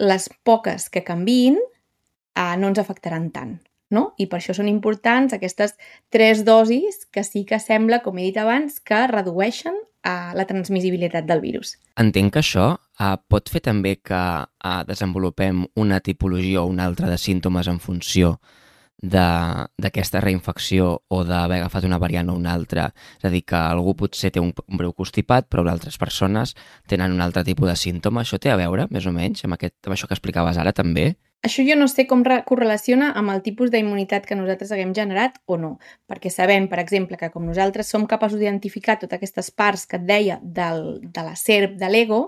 les 0.00 0.28
poques 0.44 0.88
que 0.88 1.04
canvin 1.04 1.58
eh, 1.58 2.56
no 2.56 2.72
ens 2.72 2.80
afectaran 2.80 3.30
tant. 3.34 3.58
No? 3.92 4.14
I 4.16 4.24
per 4.32 4.38
això 4.40 4.54
són 4.56 4.70
importants 4.72 5.34
aquestes 5.36 5.74
tres 6.08 6.46
dosis 6.48 7.04
que 7.12 7.26
sí 7.28 7.44
que 7.44 7.60
sembla, 7.60 8.00
com 8.00 8.16
he 8.16 8.30
dit 8.30 8.38
abans, 8.40 8.78
que 8.80 9.02
redueixen 9.10 9.76
uh, 9.76 10.32
la 10.32 10.46
transmissibilitat 10.48 11.28
del 11.28 11.42
virus. 11.44 11.74
Entenc 12.00 12.32
que 12.32 12.40
això 12.40 12.70
uh, 13.02 13.18
pot 13.28 13.50
fer 13.50 13.62
també 13.66 13.96
que 13.98 14.22
uh, 14.46 14.80
desenvolupem 14.88 15.64
una 15.82 16.00
tipologia 16.00 16.62
o 16.62 16.70
una 16.70 16.86
altra 16.86 17.10
de 17.10 17.18
símptomes 17.18 17.68
en 17.68 17.80
funció 17.82 18.36
d'aquesta 19.02 20.20
reinfecció 20.22 20.92
o 21.10 21.24
d'haver 21.26 21.58
agafat 21.58 21.88
una 21.88 21.98
variant 21.98 22.30
o 22.30 22.36
una 22.38 22.52
altra. 22.54 22.92
És 23.18 23.26
a 23.26 23.32
dir, 23.34 23.42
que 23.42 23.58
algú 23.58 23.96
potser 23.98 24.30
té 24.30 24.38
un, 24.40 24.52
breu 24.78 24.94
constipat, 24.94 25.48
però 25.50 25.64
d'altres 25.66 25.98
persones 25.98 26.54
tenen 26.86 27.12
un 27.16 27.24
altre 27.24 27.42
tipus 27.42 27.68
de 27.68 27.76
símptoma. 27.76 28.22
Això 28.22 28.38
té 28.38 28.52
a 28.54 28.56
veure, 28.60 28.86
més 28.94 29.06
o 29.06 29.12
menys, 29.12 29.42
amb, 29.44 29.58
aquest, 29.58 29.74
amb 29.86 29.96
això 29.96 30.06
que 30.06 30.14
explicaves 30.14 30.60
ara 30.62 30.72
també? 30.72 31.16
Això 31.42 31.64
jo 31.66 31.74
no 31.74 31.88
sé 31.90 32.04
com 32.06 32.22
correlaciona 32.46 33.08
amb 33.18 33.32
el 33.32 33.42
tipus 33.42 33.72
d'immunitat 33.74 34.28
que 34.28 34.38
nosaltres 34.38 34.70
haguem 34.70 34.92
generat 34.94 35.40
o 35.50 35.56
no, 35.58 35.72
perquè 36.06 36.30
sabem, 36.30 36.68
per 36.70 36.78
exemple, 36.78 37.18
que 37.18 37.32
com 37.34 37.42
nosaltres 37.42 37.90
som 37.90 38.06
capaços 38.06 38.38
d'identificar 38.38 39.00
totes 39.00 39.18
aquestes 39.18 39.50
parts 39.50 39.88
que 39.90 39.98
et 39.98 40.06
deia 40.06 40.38
del, 40.40 41.00
de 41.02 41.24
la 41.26 41.34
serp 41.34 41.74
de 41.80 41.90
l'ego, 41.90 42.20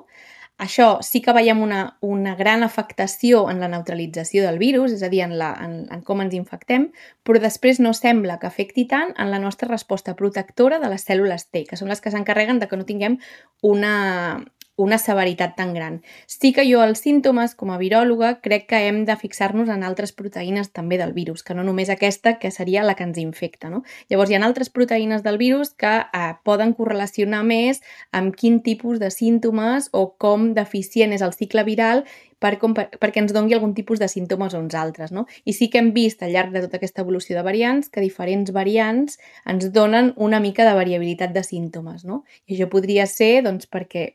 això 0.58 1.00
sí 1.02 1.20
que 1.20 1.32
veiem 1.34 1.60
una, 1.62 1.96
una 2.00 2.34
gran 2.38 2.62
afectació 2.62 3.48
en 3.50 3.58
la 3.60 3.68
neutralització 3.68 4.44
del 4.46 4.60
virus, 4.62 4.92
és 4.94 5.02
a 5.02 5.10
dir, 5.10 5.24
en, 5.26 5.34
la, 5.38 5.50
en, 5.64 5.80
en 5.90 6.04
com 6.06 6.22
ens 6.22 6.36
infectem, 6.38 6.88
però 7.26 7.40
després 7.42 7.80
no 7.82 7.90
sembla 7.96 8.38
que 8.38 8.46
afecti 8.46 8.86
tant 8.90 9.10
en 9.18 9.32
la 9.32 9.40
nostra 9.42 9.68
resposta 9.68 10.14
protectora 10.14 10.78
de 10.78 10.92
les 10.92 11.06
cèl·lules 11.08 11.48
T, 11.50 11.64
que 11.66 11.78
són 11.80 11.90
les 11.90 12.00
que 12.00 12.14
s'encarreguen 12.14 12.62
de 12.62 12.70
que 12.70 12.78
no 12.78 12.86
tinguem 12.86 13.18
una, 13.66 14.44
una 14.76 14.98
severitat 14.98 15.54
tan 15.56 15.72
gran. 15.74 16.00
Sí 16.26 16.52
que 16.52 16.64
jo 16.66 16.82
els 16.82 17.02
símptomes, 17.04 17.54
com 17.54 17.70
a 17.70 17.78
viròloga, 17.78 18.40
crec 18.42 18.66
que 18.72 18.80
hem 18.88 19.04
de 19.06 19.16
fixar-nos 19.16 19.70
en 19.70 19.84
altres 19.86 20.12
proteïnes 20.12 20.72
també 20.74 20.98
del 20.98 21.14
virus, 21.14 21.44
que 21.46 21.54
no 21.54 21.62
només 21.62 21.92
aquesta, 21.92 22.38
que 22.42 22.50
seria 22.50 22.82
la 22.82 22.96
que 22.98 23.06
ens 23.06 23.20
infecta. 23.22 23.70
No? 23.70 23.84
Llavors, 24.10 24.30
hi 24.30 24.38
ha 24.38 24.42
altres 24.44 24.70
proteïnes 24.74 25.22
del 25.22 25.38
virus 25.38 25.74
que 25.78 25.94
eh, 26.02 26.34
poden 26.44 26.74
correlacionar 26.74 27.44
més 27.46 27.82
amb 28.10 28.34
quin 28.34 28.60
tipus 28.66 28.98
de 28.98 29.10
símptomes 29.14 29.90
o 29.92 30.08
com 30.18 30.52
deficient 30.58 31.14
és 31.14 31.22
el 31.22 31.36
cicle 31.36 31.62
viral 31.64 32.04
per, 32.44 32.56
com, 32.60 32.74
per, 32.76 32.88
perquè 33.00 33.22
ens 33.22 33.32
dongui 33.32 33.56
algun 33.56 33.72
tipus 33.76 34.02
de 34.02 34.08
símptomes 34.10 34.54
o 34.54 34.60
uns 34.60 34.74
altres. 34.78 35.12
No? 35.14 35.24
I 35.48 35.54
sí 35.56 35.70
que 35.72 35.80
hem 35.80 35.92
vist 35.96 36.22
al 36.22 36.34
llarg 36.34 36.52
de 36.52 36.64
tota 36.66 36.80
aquesta 36.80 37.04
evolució 37.04 37.38
de 37.38 37.46
variants 37.46 37.88
que 37.92 38.04
diferents 38.04 38.52
variants 38.52 39.16
ens 39.48 39.70
donen 39.72 40.12
una 40.16 40.42
mica 40.44 40.66
de 40.68 40.74
variabilitat 40.76 41.32
de 41.36 41.44
símptomes. 41.46 42.04
No? 42.04 42.24
I 42.46 42.58
això 42.58 42.68
podria 42.72 43.06
ser 43.10 43.38
doncs, 43.46 43.70
perquè 43.70 44.10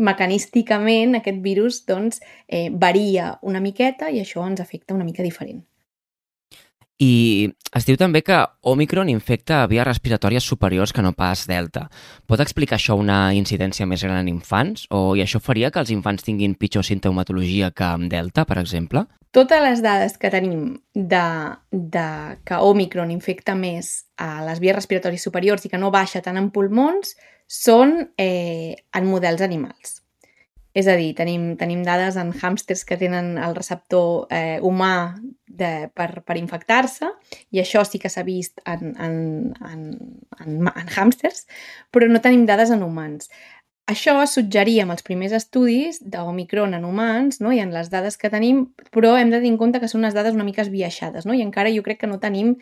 mecanísticament 0.00 1.18
aquest 1.18 1.42
virus 1.44 1.82
doncs, 1.88 2.22
eh, 2.48 2.68
varia 2.72 3.34
una 3.42 3.60
miqueta 3.60 4.10
i 4.10 4.20
això 4.22 4.46
ens 4.46 4.60
afecta 4.60 4.96
una 4.96 5.04
mica 5.04 5.22
diferent. 5.26 5.62
I 7.00 7.48
es 7.72 7.86
diu 7.88 7.96
també 7.96 8.20
que 8.20 8.36
Omicron 8.68 9.08
infecta 9.08 9.62
vies 9.70 9.86
respiratòries 9.88 10.44
superiors 10.44 10.92
que 10.92 11.00
no 11.00 11.14
pas 11.16 11.46
Delta. 11.48 11.86
Pot 12.28 12.42
explicar 12.44 12.76
això 12.76 12.96
una 13.00 13.32
incidència 13.32 13.86
més 13.88 14.04
gran 14.04 14.20
en 14.20 14.28
infants? 14.28 14.84
O 14.92 15.14
i 15.16 15.22
això 15.24 15.40
faria 15.40 15.70
que 15.72 15.80
els 15.80 15.92
infants 15.94 16.26
tinguin 16.26 16.58
pitjor 16.60 16.84
sintomatologia 16.84 17.70
que 17.72 17.86
amb 17.88 18.10
Delta, 18.12 18.44
per 18.44 18.58
exemple? 18.60 19.06
Totes 19.32 19.62
les 19.62 19.80
dades 19.80 20.18
que 20.18 20.28
tenim 20.28 20.74
de, 20.92 21.24
de 21.70 22.06
que 22.44 22.60
Omicron 22.68 23.14
infecta 23.14 23.54
més 23.54 24.10
a 24.18 24.42
les 24.44 24.60
vies 24.60 24.76
respiratòries 24.76 25.24
superiors 25.24 25.64
i 25.64 25.72
que 25.72 25.80
no 25.80 25.92
baixa 25.94 26.20
tant 26.20 26.36
en 26.36 26.50
pulmons 26.52 27.14
són 27.48 27.96
eh, 28.18 28.76
en 28.92 29.08
models 29.08 29.40
animals. 29.46 29.99
És 30.72 30.86
a 30.86 30.94
dir, 30.94 31.10
tenim, 31.18 31.56
tenim 31.58 31.82
dades 31.82 32.14
en 32.20 32.30
hàmsters 32.30 32.84
que 32.86 32.98
tenen 32.98 33.34
el 33.42 33.56
receptor 33.56 34.28
eh, 34.30 34.58
humà 34.62 35.16
de, 35.46 35.90
per, 35.94 36.22
per 36.22 36.36
infectar-se 36.38 37.08
i 37.50 37.62
això 37.62 37.82
sí 37.86 37.98
que 37.98 38.10
s'ha 38.12 38.22
vist 38.26 38.62
en, 38.70 38.92
en, 38.94 39.16
en, 39.66 39.80
en, 40.38 40.52
en 40.70 40.92
hàmsters, 40.94 41.48
però 41.90 42.06
no 42.06 42.22
tenim 42.22 42.46
dades 42.46 42.70
en 42.70 42.84
humans. 42.86 43.32
Això 43.90 44.14
suggeria 44.30 44.84
amb 44.84 44.94
els 44.94 45.02
primers 45.02 45.34
estudis 45.34 45.98
d'Omicron 46.06 46.76
en 46.78 46.86
humans 46.86 47.40
no? 47.42 47.50
i 47.50 47.58
en 47.58 47.74
les 47.74 47.90
dades 47.90 48.14
que 48.20 48.30
tenim, 48.30 48.68
però 48.94 49.16
hem 49.18 49.32
de 49.32 49.40
tenir 49.40 49.56
en 49.56 49.58
compte 49.58 49.80
que 49.82 49.90
són 49.90 50.04
unes 50.04 50.14
dades 50.14 50.36
una 50.38 50.46
mica 50.46 50.62
esbiaixades 50.62 51.26
no? 51.26 51.34
i 51.34 51.42
encara 51.42 51.72
jo 51.74 51.82
crec 51.82 52.04
que 52.04 52.10
no 52.10 52.20
tenim 52.22 52.54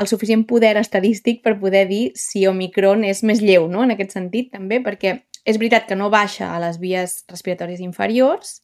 el 0.00 0.08
suficient 0.08 0.46
poder 0.48 0.78
estadístic 0.80 1.42
per 1.44 1.58
poder 1.60 1.84
dir 1.92 2.04
si 2.18 2.46
Omicron 2.48 3.04
és 3.04 3.20
més 3.22 3.44
lleu, 3.44 3.68
no? 3.68 3.84
en 3.84 3.92
aquest 3.94 4.16
sentit 4.16 4.48
també, 4.56 4.80
perquè 4.82 5.18
és 5.44 5.58
veritat 5.60 5.86
que 5.88 5.96
no 5.96 6.10
baixa 6.10 6.50
a 6.54 6.60
les 6.62 6.80
vies 6.80 7.22
respiratòries 7.28 7.82
inferiors, 7.84 8.62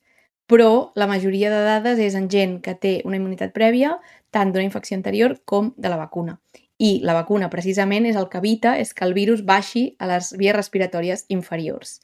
però 0.50 0.90
la 0.98 1.06
majoria 1.06 1.50
de 1.52 1.60
dades 1.62 2.00
és 2.02 2.16
en 2.18 2.26
gent 2.32 2.58
que 2.64 2.74
té 2.74 2.96
una 3.06 3.20
immunitat 3.20 3.52
prèvia, 3.54 3.98
tant 4.34 4.50
d'una 4.50 4.66
infecció 4.66 4.96
anterior 4.98 5.36
com 5.44 5.74
de 5.76 5.92
la 5.92 6.00
vacuna. 6.00 6.40
I 6.80 6.98
la 7.04 7.14
vacuna, 7.14 7.50
precisament, 7.52 8.08
és 8.08 8.16
el 8.16 8.26
que 8.32 8.40
evita 8.40 8.74
és 8.80 8.94
que 8.96 9.04
el 9.04 9.14
virus 9.14 9.44
baixi 9.46 9.94
a 10.00 10.08
les 10.08 10.32
vies 10.40 10.56
respiratòries 10.56 11.26
inferiors. 11.28 12.00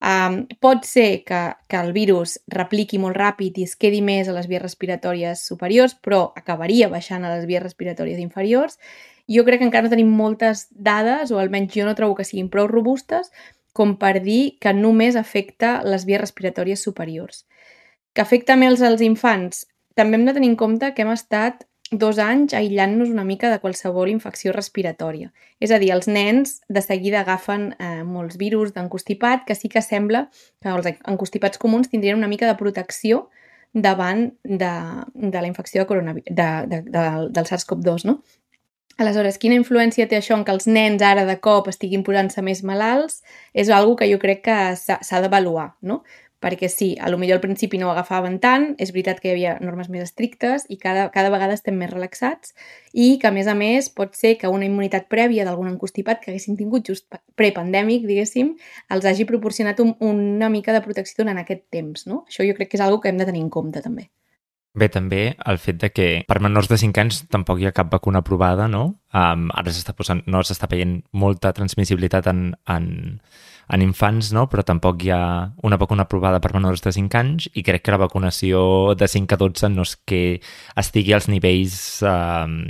Um, 0.00 0.46
pot 0.60 0.86
ser 0.88 1.24
que, 1.28 1.40
que 1.68 1.76
el 1.76 1.90
virus 1.92 2.38
repliqui 2.48 3.00
molt 3.00 3.18
ràpid 3.20 3.58
i 3.60 3.66
es 3.68 3.74
quedi 3.76 4.00
més 4.00 4.28
a 4.28 4.36
les 4.36 4.46
vies 4.48 4.62
respiratòries 4.62 5.42
superiors, 5.44 5.96
però 5.96 6.30
acabaria 6.36 6.88
baixant 6.88 7.24
a 7.24 7.32
les 7.34 7.44
vies 7.48 7.64
respiratòries 7.64 8.20
inferiors. 8.20 8.78
Jo 9.28 9.44
crec 9.44 9.60
que 9.60 9.68
encara 9.68 9.88
no 9.88 9.92
tenim 9.92 10.12
moltes 10.12 10.68
dades, 10.70 11.32
o 11.32 11.40
almenys 11.40 11.74
jo 11.74 11.88
no 11.88 11.96
trobo 11.96 12.16
que 12.16 12.28
siguin 12.28 12.48
prou 12.52 12.68
robustes, 12.68 13.32
com 13.72 13.96
per 13.98 14.18
dir 14.24 14.56
que 14.60 14.72
només 14.74 15.16
afecta 15.16 15.80
les 15.86 16.06
vies 16.08 16.20
respiratòries 16.20 16.82
superiors. 16.82 17.44
Que 18.14 18.22
afecta 18.22 18.56
més 18.58 18.82
als 18.82 19.02
infants? 19.04 19.66
També 19.94 20.18
hem 20.18 20.26
de 20.26 20.34
tenir 20.36 20.50
en 20.52 20.56
compte 20.58 20.92
que 20.94 21.04
hem 21.04 21.12
estat 21.12 21.66
dos 21.90 22.20
anys 22.22 22.54
aïllant-nos 22.54 23.10
una 23.10 23.24
mica 23.26 23.50
de 23.50 23.58
qualsevol 23.58 24.08
infecció 24.10 24.52
respiratòria. 24.54 25.32
És 25.58 25.72
a 25.74 25.78
dir, 25.82 25.90
els 25.90 26.06
nens 26.06 26.60
de 26.68 26.82
seguida 26.82 27.24
agafen 27.24 27.72
eh, 27.78 28.02
molts 28.06 28.38
virus 28.38 28.72
d'encostipat, 28.74 29.42
que 29.46 29.56
sí 29.58 29.68
que 29.68 29.82
sembla 29.82 30.28
que 30.62 30.70
els 30.70 30.86
encostipats 30.86 31.58
comuns 31.58 31.90
tindrien 31.90 32.18
una 32.18 32.30
mica 32.30 32.46
de 32.46 32.58
protecció 32.58 33.28
davant 33.72 34.30
de, 34.44 34.70
de 35.14 35.40
la 35.40 35.46
infecció 35.46 35.84
de 35.84 36.14
de, 36.14 36.22
de, 36.30 36.82
de, 36.86 37.04
del 37.30 37.44
SARS-CoV-2, 37.44 38.06
no? 38.06 38.20
Aleshores, 38.98 39.38
quina 39.40 39.56
influència 39.56 40.06
té 40.08 40.18
això 40.18 40.36
en 40.36 40.42
que 40.44 40.52
els 40.52 40.66
nens 40.68 41.02
ara 41.02 41.22
de 41.28 41.36
cop 41.40 41.68
estiguin 41.70 42.02
posant-se 42.06 42.42
més 42.44 42.64
malalts? 42.70 43.22
És 43.54 43.70
una 43.72 43.94
que 43.96 44.08
jo 44.10 44.18
crec 44.20 44.42
que 44.48 44.56
s'ha 44.76 45.20
d'avaluar, 45.24 45.70
no? 45.80 46.02
Perquè 46.40 46.68
sí, 46.72 46.94
a 47.00 47.10
lo 47.12 47.18
millor 47.20 47.36
al 47.36 47.42
principi 47.44 47.78
no 47.80 47.88
ho 47.88 47.90
agafaven 47.92 48.38
tant, 48.40 48.66
és 48.80 48.92
veritat 48.94 49.18
que 49.20 49.28
hi 49.28 49.32
havia 49.34 49.54
normes 49.60 49.90
més 49.92 50.06
estrictes 50.06 50.64
i 50.72 50.78
cada, 50.80 51.08
cada 51.16 51.32
vegada 51.32 51.56
estem 51.56 51.76
més 51.76 51.90
relaxats 51.92 52.54
i 52.92 53.18
que, 53.20 53.28
a 53.28 53.34
més 53.36 53.48
a 53.48 53.56
més, 53.56 53.90
pot 53.92 54.16
ser 54.16 54.36
que 54.40 54.52
una 54.52 54.64
immunitat 54.68 55.08
prèvia 55.12 55.44
d'algun 55.44 55.68
encostipat 55.72 56.22
que 56.22 56.32
haguessin 56.32 56.56
tingut 56.56 56.88
just 56.88 57.20
prepandèmic, 57.40 58.08
diguéssim, 58.08 58.54
els 58.96 59.04
hagi 59.04 59.28
proporcionat 59.28 59.84
un, 59.84 59.92
una 60.00 60.48
mica 60.48 60.72
de 60.76 60.80
protecció 60.86 61.20
durant 61.22 61.44
aquest 61.44 61.66
temps, 61.76 62.08
no? 62.08 62.24
Això 62.28 62.48
jo 62.48 62.56
crec 62.56 62.72
que 62.72 62.80
és 62.80 62.86
una 62.88 63.04
que 63.04 63.12
hem 63.12 63.20
de 63.20 63.28
tenir 63.28 63.44
en 63.44 63.52
compte, 63.52 63.84
també. 63.84 64.08
Bé, 64.70 64.86
també 64.86 65.34
el 65.50 65.58
fet 65.58 65.80
de 65.82 65.88
que 65.90 66.08
per 66.30 66.38
menors 66.38 66.68
de 66.70 66.76
5 66.78 67.02
anys 67.02 67.24
tampoc 67.32 67.58
hi 67.58 67.66
ha 67.66 67.74
cap 67.74 67.88
vacuna 67.90 68.20
aprovada, 68.22 68.68
no? 68.70 68.84
Um, 69.10 69.48
ara 69.50 69.72
s'està 69.74 69.96
posant, 69.98 70.22
no 70.30 70.42
s'està 70.46 70.68
veient 70.70 71.00
molta 71.10 71.50
transmissibilitat 71.56 72.28
en, 72.30 72.44
en, 72.70 72.86
en 73.74 73.82
infants, 73.82 74.30
no? 74.36 74.46
però 74.50 74.62
tampoc 74.66 75.02
hi 75.02 75.10
ha 75.14 75.22
una 75.66 75.78
vacuna 75.80 76.06
aprovada 76.06 76.38
per 76.42 76.52
menors 76.54 76.84
de 76.86 76.92
5 76.94 77.18
anys 77.18 77.48
i 77.50 77.64
crec 77.66 77.82
que 77.82 77.94
la 77.94 78.00
vacunació 78.02 78.62
de 78.94 79.10
5 79.10 79.34
a 79.34 79.40
12 79.42 79.70
no 79.74 79.86
és 79.86 79.96
que 80.06 80.22
estigui 80.78 81.18
als 81.18 81.26
nivells 81.30 81.76
um, 82.06 82.60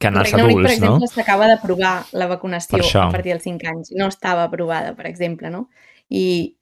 que 0.00 0.08
en 0.08 0.16
els 0.16 0.32
adults, 0.32 0.62
per 0.64 0.72
exemple, 0.72 1.04
no? 1.04 1.12
s'acaba 1.12 1.48
d'aprovar 1.50 1.94
la 2.16 2.28
vacunació 2.30 2.80
a 3.02 3.10
partir 3.12 3.34
dels 3.34 3.44
5 3.44 3.68
anys. 3.68 3.92
No 3.92 4.08
estava 4.08 4.48
aprovada, 4.48 4.94
per 4.96 5.04
exemple, 5.10 5.52
no? 5.52 5.66
I, 6.08 6.56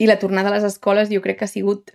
i 0.00 0.08
la 0.08 0.16
tornada 0.16 0.48
a 0.48 0.56
les 0.56 0.64
escoles 0.64 1.12
jo 1.12 1.20
crec 1.20 1.42
que 1.42 1.44
ha 1.44 1.52
sigut 1.52 1.92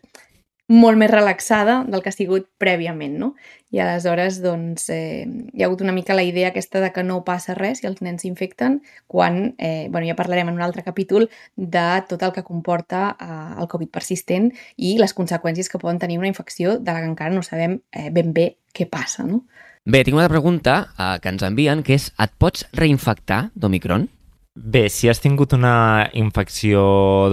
molt 0.71 0.97
més 0.97 1.11
relaxada 1.11 1.81
del 1.83 2.01
que 2.01 2.09
ha 2.09 2.15
sigut 2.15 2.47
prèviament, 2.61 3.17
no? 3.19 3.33
I 3.73 3.81
aleshores, 3.83 4.39
doncs, 4.43 4.87
eh, 4.93 5.25
hi 5.25 5.63
ha 5.63 5.67
hagut 5.67 5.81
una 5.83 5.91
mica 5.91 6.15
la 6.15 6.23
idea 6.23 6.49
aquesta 6.49 6.79
de 6.79 6.91
que 6.95 7.03
no 7.03 7.23
passa 7.27 7.55
res 7.57 7.81
si 7.81 7.87
els 7.89 8.01
nens 8.05 8.23
s'infecten, 8.23 8.79
quan, 9.07 9.55
eh, 9.57 9.87
bueno, 9.89 10.07
ja 10.07 10.15
parlarem 10.15 10.47
en 10.47 10.55
un 10.55 10.61
altre 10.61 10.83
capítol 10.83 11.29
de 11.55 12.03
tot 12.07 12.23
el 12.23 12.31
que 12.31 12.43
comporta 12.43 13.17
eh, 13.19 13.61
el 13.61 13.67
Covid 13.67 13.91
persistent 13.91 14.51
i 14.77 14.97
les 14.99 15.13
conseqüències 15.13 15.69
que 15.69 15.79
poden 15.79 15.99
tenir 15.99 16.17
una 16.17 16.31
infecció 16.31 16.77
de 16.79 16.91
la 16.91 17.01
que 17.01 17.11
encara 17.11 17.35
no 17.35 17.43
sabem 17.43 17.81
eh, 17.91 18.09
ben 18.11 18.33
bé 18.33 18.57
què 18.73 18.87
passa, 18.89 19.27
no? 19.27 19.43
Bé, 19.83 20.05
tinc 20.07 20.15
una 20.15 20.29
pregunta 20.31 20.93
eh, 20.97 21.19
que 21.19 21.29
ens 21.29 21.43
envien, 21.43 21.83
que 21.83 21.97
és, 21.99 22.13
et 22.15 22.31
pots 22.39 22.63
reinfectar 22.71 23.49
d'Omicron? 23.53 24.07
Bé, 24.53 24.85
si 24.93 25.09
has 25.09 25.17
tingut 25.17 25.55
una 25.57 26.09
infecció 26.13 26.81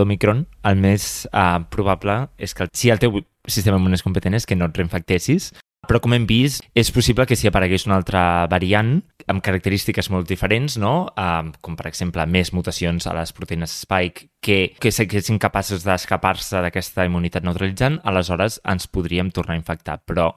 d'Omicron, 0.00 0.46
el 0.64 0.78
més 0.80 1.26
uh, 1.28 1.60
probable 1.68 2.14
és 2.40 2.56
que 2.56 2.64
si 2.72 2.88
el 2.88 3.02
teu 3.02 3.20
sistema 3.44 3.76
immun 3.76 3.92
és 3.92 4.04
competent 4.04 4.38
és 4.38 4.48
que 4.48 4.56
no 4.56 4.70
et 4.70 4.80
reinfectessis, 4.80 5.50
però 5.84 6.00
com 6.00 6.14
hem 6.16 6.24
vist, 6.24 6.64
és 6.72 6.88
possible 6.94 7.26
que 7.28 7.36
si 7.36 7.48
aparegués 7.48 7.84
una 7.84 7.98
altra 8.00 8.46
variant 8.48 8.94
amb 9.28 9.44
característiques 9.44 10.08
molt 10.08 10.32
diferents, 10.32 10.78
no? 10.80 10.94
Uh, 11.12 11.52
com 11.60 11.76
per 11.76 11.90
exemple 11.92 12.24
més 12.24 12.54
mutacions 12.56 13.04
a 13.04 13.14
les 13.16 13.36
proteïnes 13.36 13.76
spike 13.84 14.30
que, 14.40 14.58
que 14.80 14.92
siguessin 14.92 15.40
capaces 15.42 15.84
d'escapar-se 15.84 16.64
d'aquesta 16.64 17.04
immunitat 17.04 17.44
neutralitzant, 17.44 18.00
aleshores 18.00 18.62
ens 18.64 18.88
podríem 18.88 19.28
tornar 19.28 19.58
a 19.58 19.60
infectar. 19.60 20.00
Però 20.08 20.32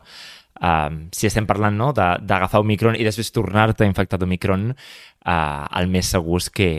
Uh, 0.62 1.10
si 1.12 1.26
estem 1.26 1.48
parlant 1.50 1.74
no, 1.76 1.88
d'agafar 1.98 2.62
Omicron 2.62 2.94
i 2.96 3.04
després 3.04 3.34
tornar-te 3.34 3.88
infectat 3.90 4.22
d'Omicron, 4.22 4.70
uh, 5.26 5.66
el 5.80 5.90
més 5.92 6.12
segur 6.14 6.40
és 6.42 6.50
que, 6.54 6.70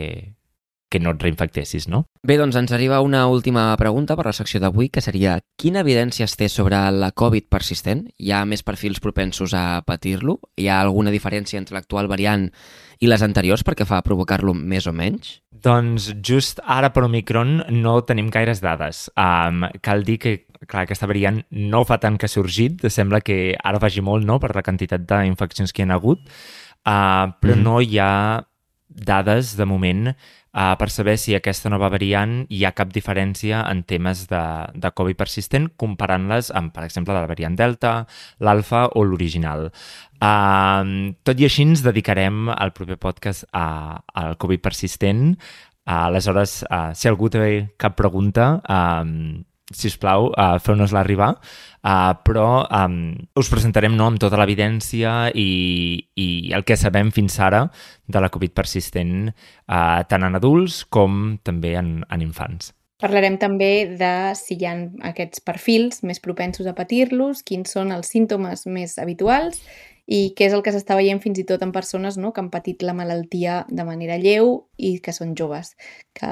que 0.89 1.01
no 1.01 1.11
et 1.15 1.23
reinfectessis, 1.25 1.89
no? 1.91 2.05
Bé, 2.25 2.37
doncs 2.39 2.55
ens 2.59 2.71
arriba 2.75 3.01
una 3.03 3.25
última 3.27 3.67
pregunta 3.77 4.15
per 4.15 4.27
la 4.29 4.35
secció 4.37 4.61
d'avui, 4.63 4.89
que 4.89 5.03
seria 5.03 5.39
quina 5.59 5.83
evidència 5.83 6.27
es 6.29 6.37
té 6.39 6.49
sobre 6.49 6.79
la 6.95 7.11
Covid 7.11 7.49
persistent? 7.51 8.05
Hi 8.17 8.31
ha 8.31 8.45
més 8.47 8.63
perfils 8.63 9.01
propensos 9.03 9.53
a 9.57 9.81
patir-lo? 9.85 10.39
Hi 10.57 10.69
ha 10.69 10.81
alguna 10.81 11.13
diferència 11.13 11.59
entre 11.59 11.77
l'actual 11.77 12.09
variant 12.11 12.49
i 13.03 13.09
les 13.11 13.23
anteriors 13.25 13.65
perquè 13.67 13.85
fa 13.85 13.99
provocar-lo 14.05 14.53
més 14.55 14.87
o 14.87 14.93
menys? 14.95 15.39
Doncs 15.65 16.11
just 16.23 16.61
ara 16.63 16.91
per 16.93 17.03
Omicron 17.07 17.63
no 17.81 17.97
tenim 18.07 18.29
gaires 18.31 18.61
dades. 18.63 19.09
Um, 19.17 19.65
cal 19.83 20.05
dir 20.07 20.19
que 20.21 20.35
clar, 20.65 20.85
aquesta 20.85 21.07
variant 21.09 21.41
no 21.51 21.83
fa 21.87 21.97
tant 22.01 22.17
que 22.17 22.29
ha 22.29 22.31
sorgit, 22.31 22.85
sembla 22.93 23.21
que 23.25 23.55
ara 23.57 23.81
vagi 23.81 24.03
molt 24.05 24.25
no, 24.27 24.39
per 24.41 24.53
la 24.55 24.63
quantitat 24.65 25.05
d'infeccions 25.09 25.73
que 25.73 25.83
hi 25.83 25.89
ha 25.89 25.97
hagut, 25.97 26.23
uh, 26.85 27.27
però 27.41 27.57
mm. 27.57 27.63
no 27.65 27.81
hi 27.81 27.99
ha 27.99 28.43
dades 28.95 29.57
de 29.59 29.65
moment 29.67 30.07
uh, 30.07 30.73
per 30.79 30.87
saber 30.93 31.17
si 31.19 31.35
aquesta 31.35 31.69
nova 31.73 31.89
variant 31.91 32.45
hi 32.47 32.63
ha 32.63 32.71
cap 32.77 32.93
diferència 32.95 33.65
en 33.67 33.83
temes 33.83 34.25
de, 34.31 34.43
de 34.71 34.91
Covid 34.95 35.19
persistent 35.19 35.67
comparant-les 35.75 36.53
amb, 36.55 36.71
per 36.71 36.85
exemple, 36.87 37.13
la 37.17 37.27
variant 37.27 37.57
Delta, 37.59 38.05
l'alfa 38.39 38.87
o 38.95 39.03
l'original. 39.03 39.69
Uh, 40.23 41.13
tot 41.27 41.39
i 41.39 41.49
així 41.49 41.67
ens 41.67 41.83
dedicarem 41.83 42.49
al 42.55 42.71
proper 42.77 42.97
podcast 43.01 43.49
a, 43.51 43.99
al 44.15 44.37
Covid 44.39 44.63
persistent 44.63 45.35
Uh, 45.85 46.07
aleshores, 46.09 46.63
uh, 46.73 46.95
si 46.97 47.05
algú 47.05 47.27
té 47.29 47.69
cap 47.77 47.93
pregunta, 47.93 48.55
uh, 48.65 49.05
si 49.73 49.89
us 49.89 49.97
plau, 49.97 50.29
uh, 50.29 50.59
feu-nos-la 50.61 51.01
arribar, 51.01 51.31
uh, 51.81 52.13
però 52.25 52.65
um, 52.69 53.15
us 53.39 53.49
presentarem 53.49 53.95
no, 53.97 54.11
amb 54.11 54.21
tota 54.21 54.37
l'evidència 54.37 55.31
i, 55.33 55.49
i 56.21 56.27
el 56.53 56.65
que 56.67 56.77
sabem 56.77 57.09
fins 57.15 57.39
ara 57.41 57.65
de 58.05 58.21
la 58.21 58.29
Covid 58.33 58.53
persistent, 58.53 59.31
uh, 59.65 60.01
tant 60.09 60.27
en 60.27 60.37
adults 60.37 60.83
com 60.85 61.37
també 61.43 61.75
en, 61.79 61.97
en 62.05 62.25
infants. 62.25 62.73
Parlarem 63.01 63.35
també 63.41 63.97
de 63.99 64.13
si 64.39 64.55
hi 64.55 64.69
ha 64.69 64.77
aquests 65.09 65.41
perfils 65.43 65.99
més 66.07 66.21
propensos 66.23 66.69
a 66.69 66.75
patir-los, 66.77 67.41
quins 67.43 67.73
són 67.75 67.91
els 67.91 68.07
símptomes 68.13 68.63
més 68.71 68.95
habituals 69.01 69.59
i 70.05 70.35
què 70.37 70.45
és 70.47 70.53
el 70.53 70.61
que 70.65 70.71
s'està 70.73 70.95
veient 70.97 71.19
fins 71.21 71.39
i 71.41 71.45
tot 71.49 71.63
en 71.65 71.71
persones 71.73 72.17
no, 72.21 72.31
que 72.33 72.41
han 72.43 72.51
patit 72.53 72.83
la 72.85 72.93
malaltia 72.93 73.63
de 73.69 73.85
manera 73.87 74.17
lleu 74.21 74.51
i 74.77 74.99
que 75.01 75.13
són 75.15 75.33
joves, 75.37 75.73
que, 76.13 76.29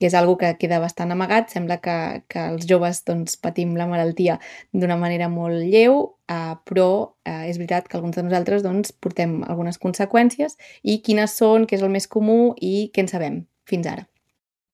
que 0.00 0.08
és 0.08 0.16
algo 0.18 0.34
que 0.40 0.50
queda 0.58 0.80
bastant 0.82 1.14
amagat. 1.14 1.52
Sembla 1.54 1.78
que, 1.84 1.96
que 2.32 2.46
els 2.50 2.66
joves 2.68 3.04
doncs, 3.06 3.38
patim 3.38 3.76
la 3.78 3.86
malaltia 3.90 4.38
d'una 4.74 4.98
manera 4.98 5.30
molt 5.30 5.62
lleu, 5.62 6.00
eh, 6.26 6.54
però 6.66 6.88
eh, 7.24 7.46
és 7.50 7.60
veritat 7.62 7.86
que 7.86 7.98
alguns 8.00 8.18
de 8.18 8.26
nosaltres 8.26 8.66
doncs, 8.66 8.90
portem 8.92 9.40
algunes 9.46 9.78
conseqüències 9.82 10.58
i 10.82 10.98
quines 11.06 11.38
són, 11.38 11.68
què 11.68 11.78
és 11.78 11.86
el 11.86 11.94
més 11.94 12.10
comú 12.10 12.56
i 12.58 12.90
què 12.92 13.06
en 13.06 13.12
sabem 13.12 13.44
fins 13.70 13.86
ara. 13.86 14.08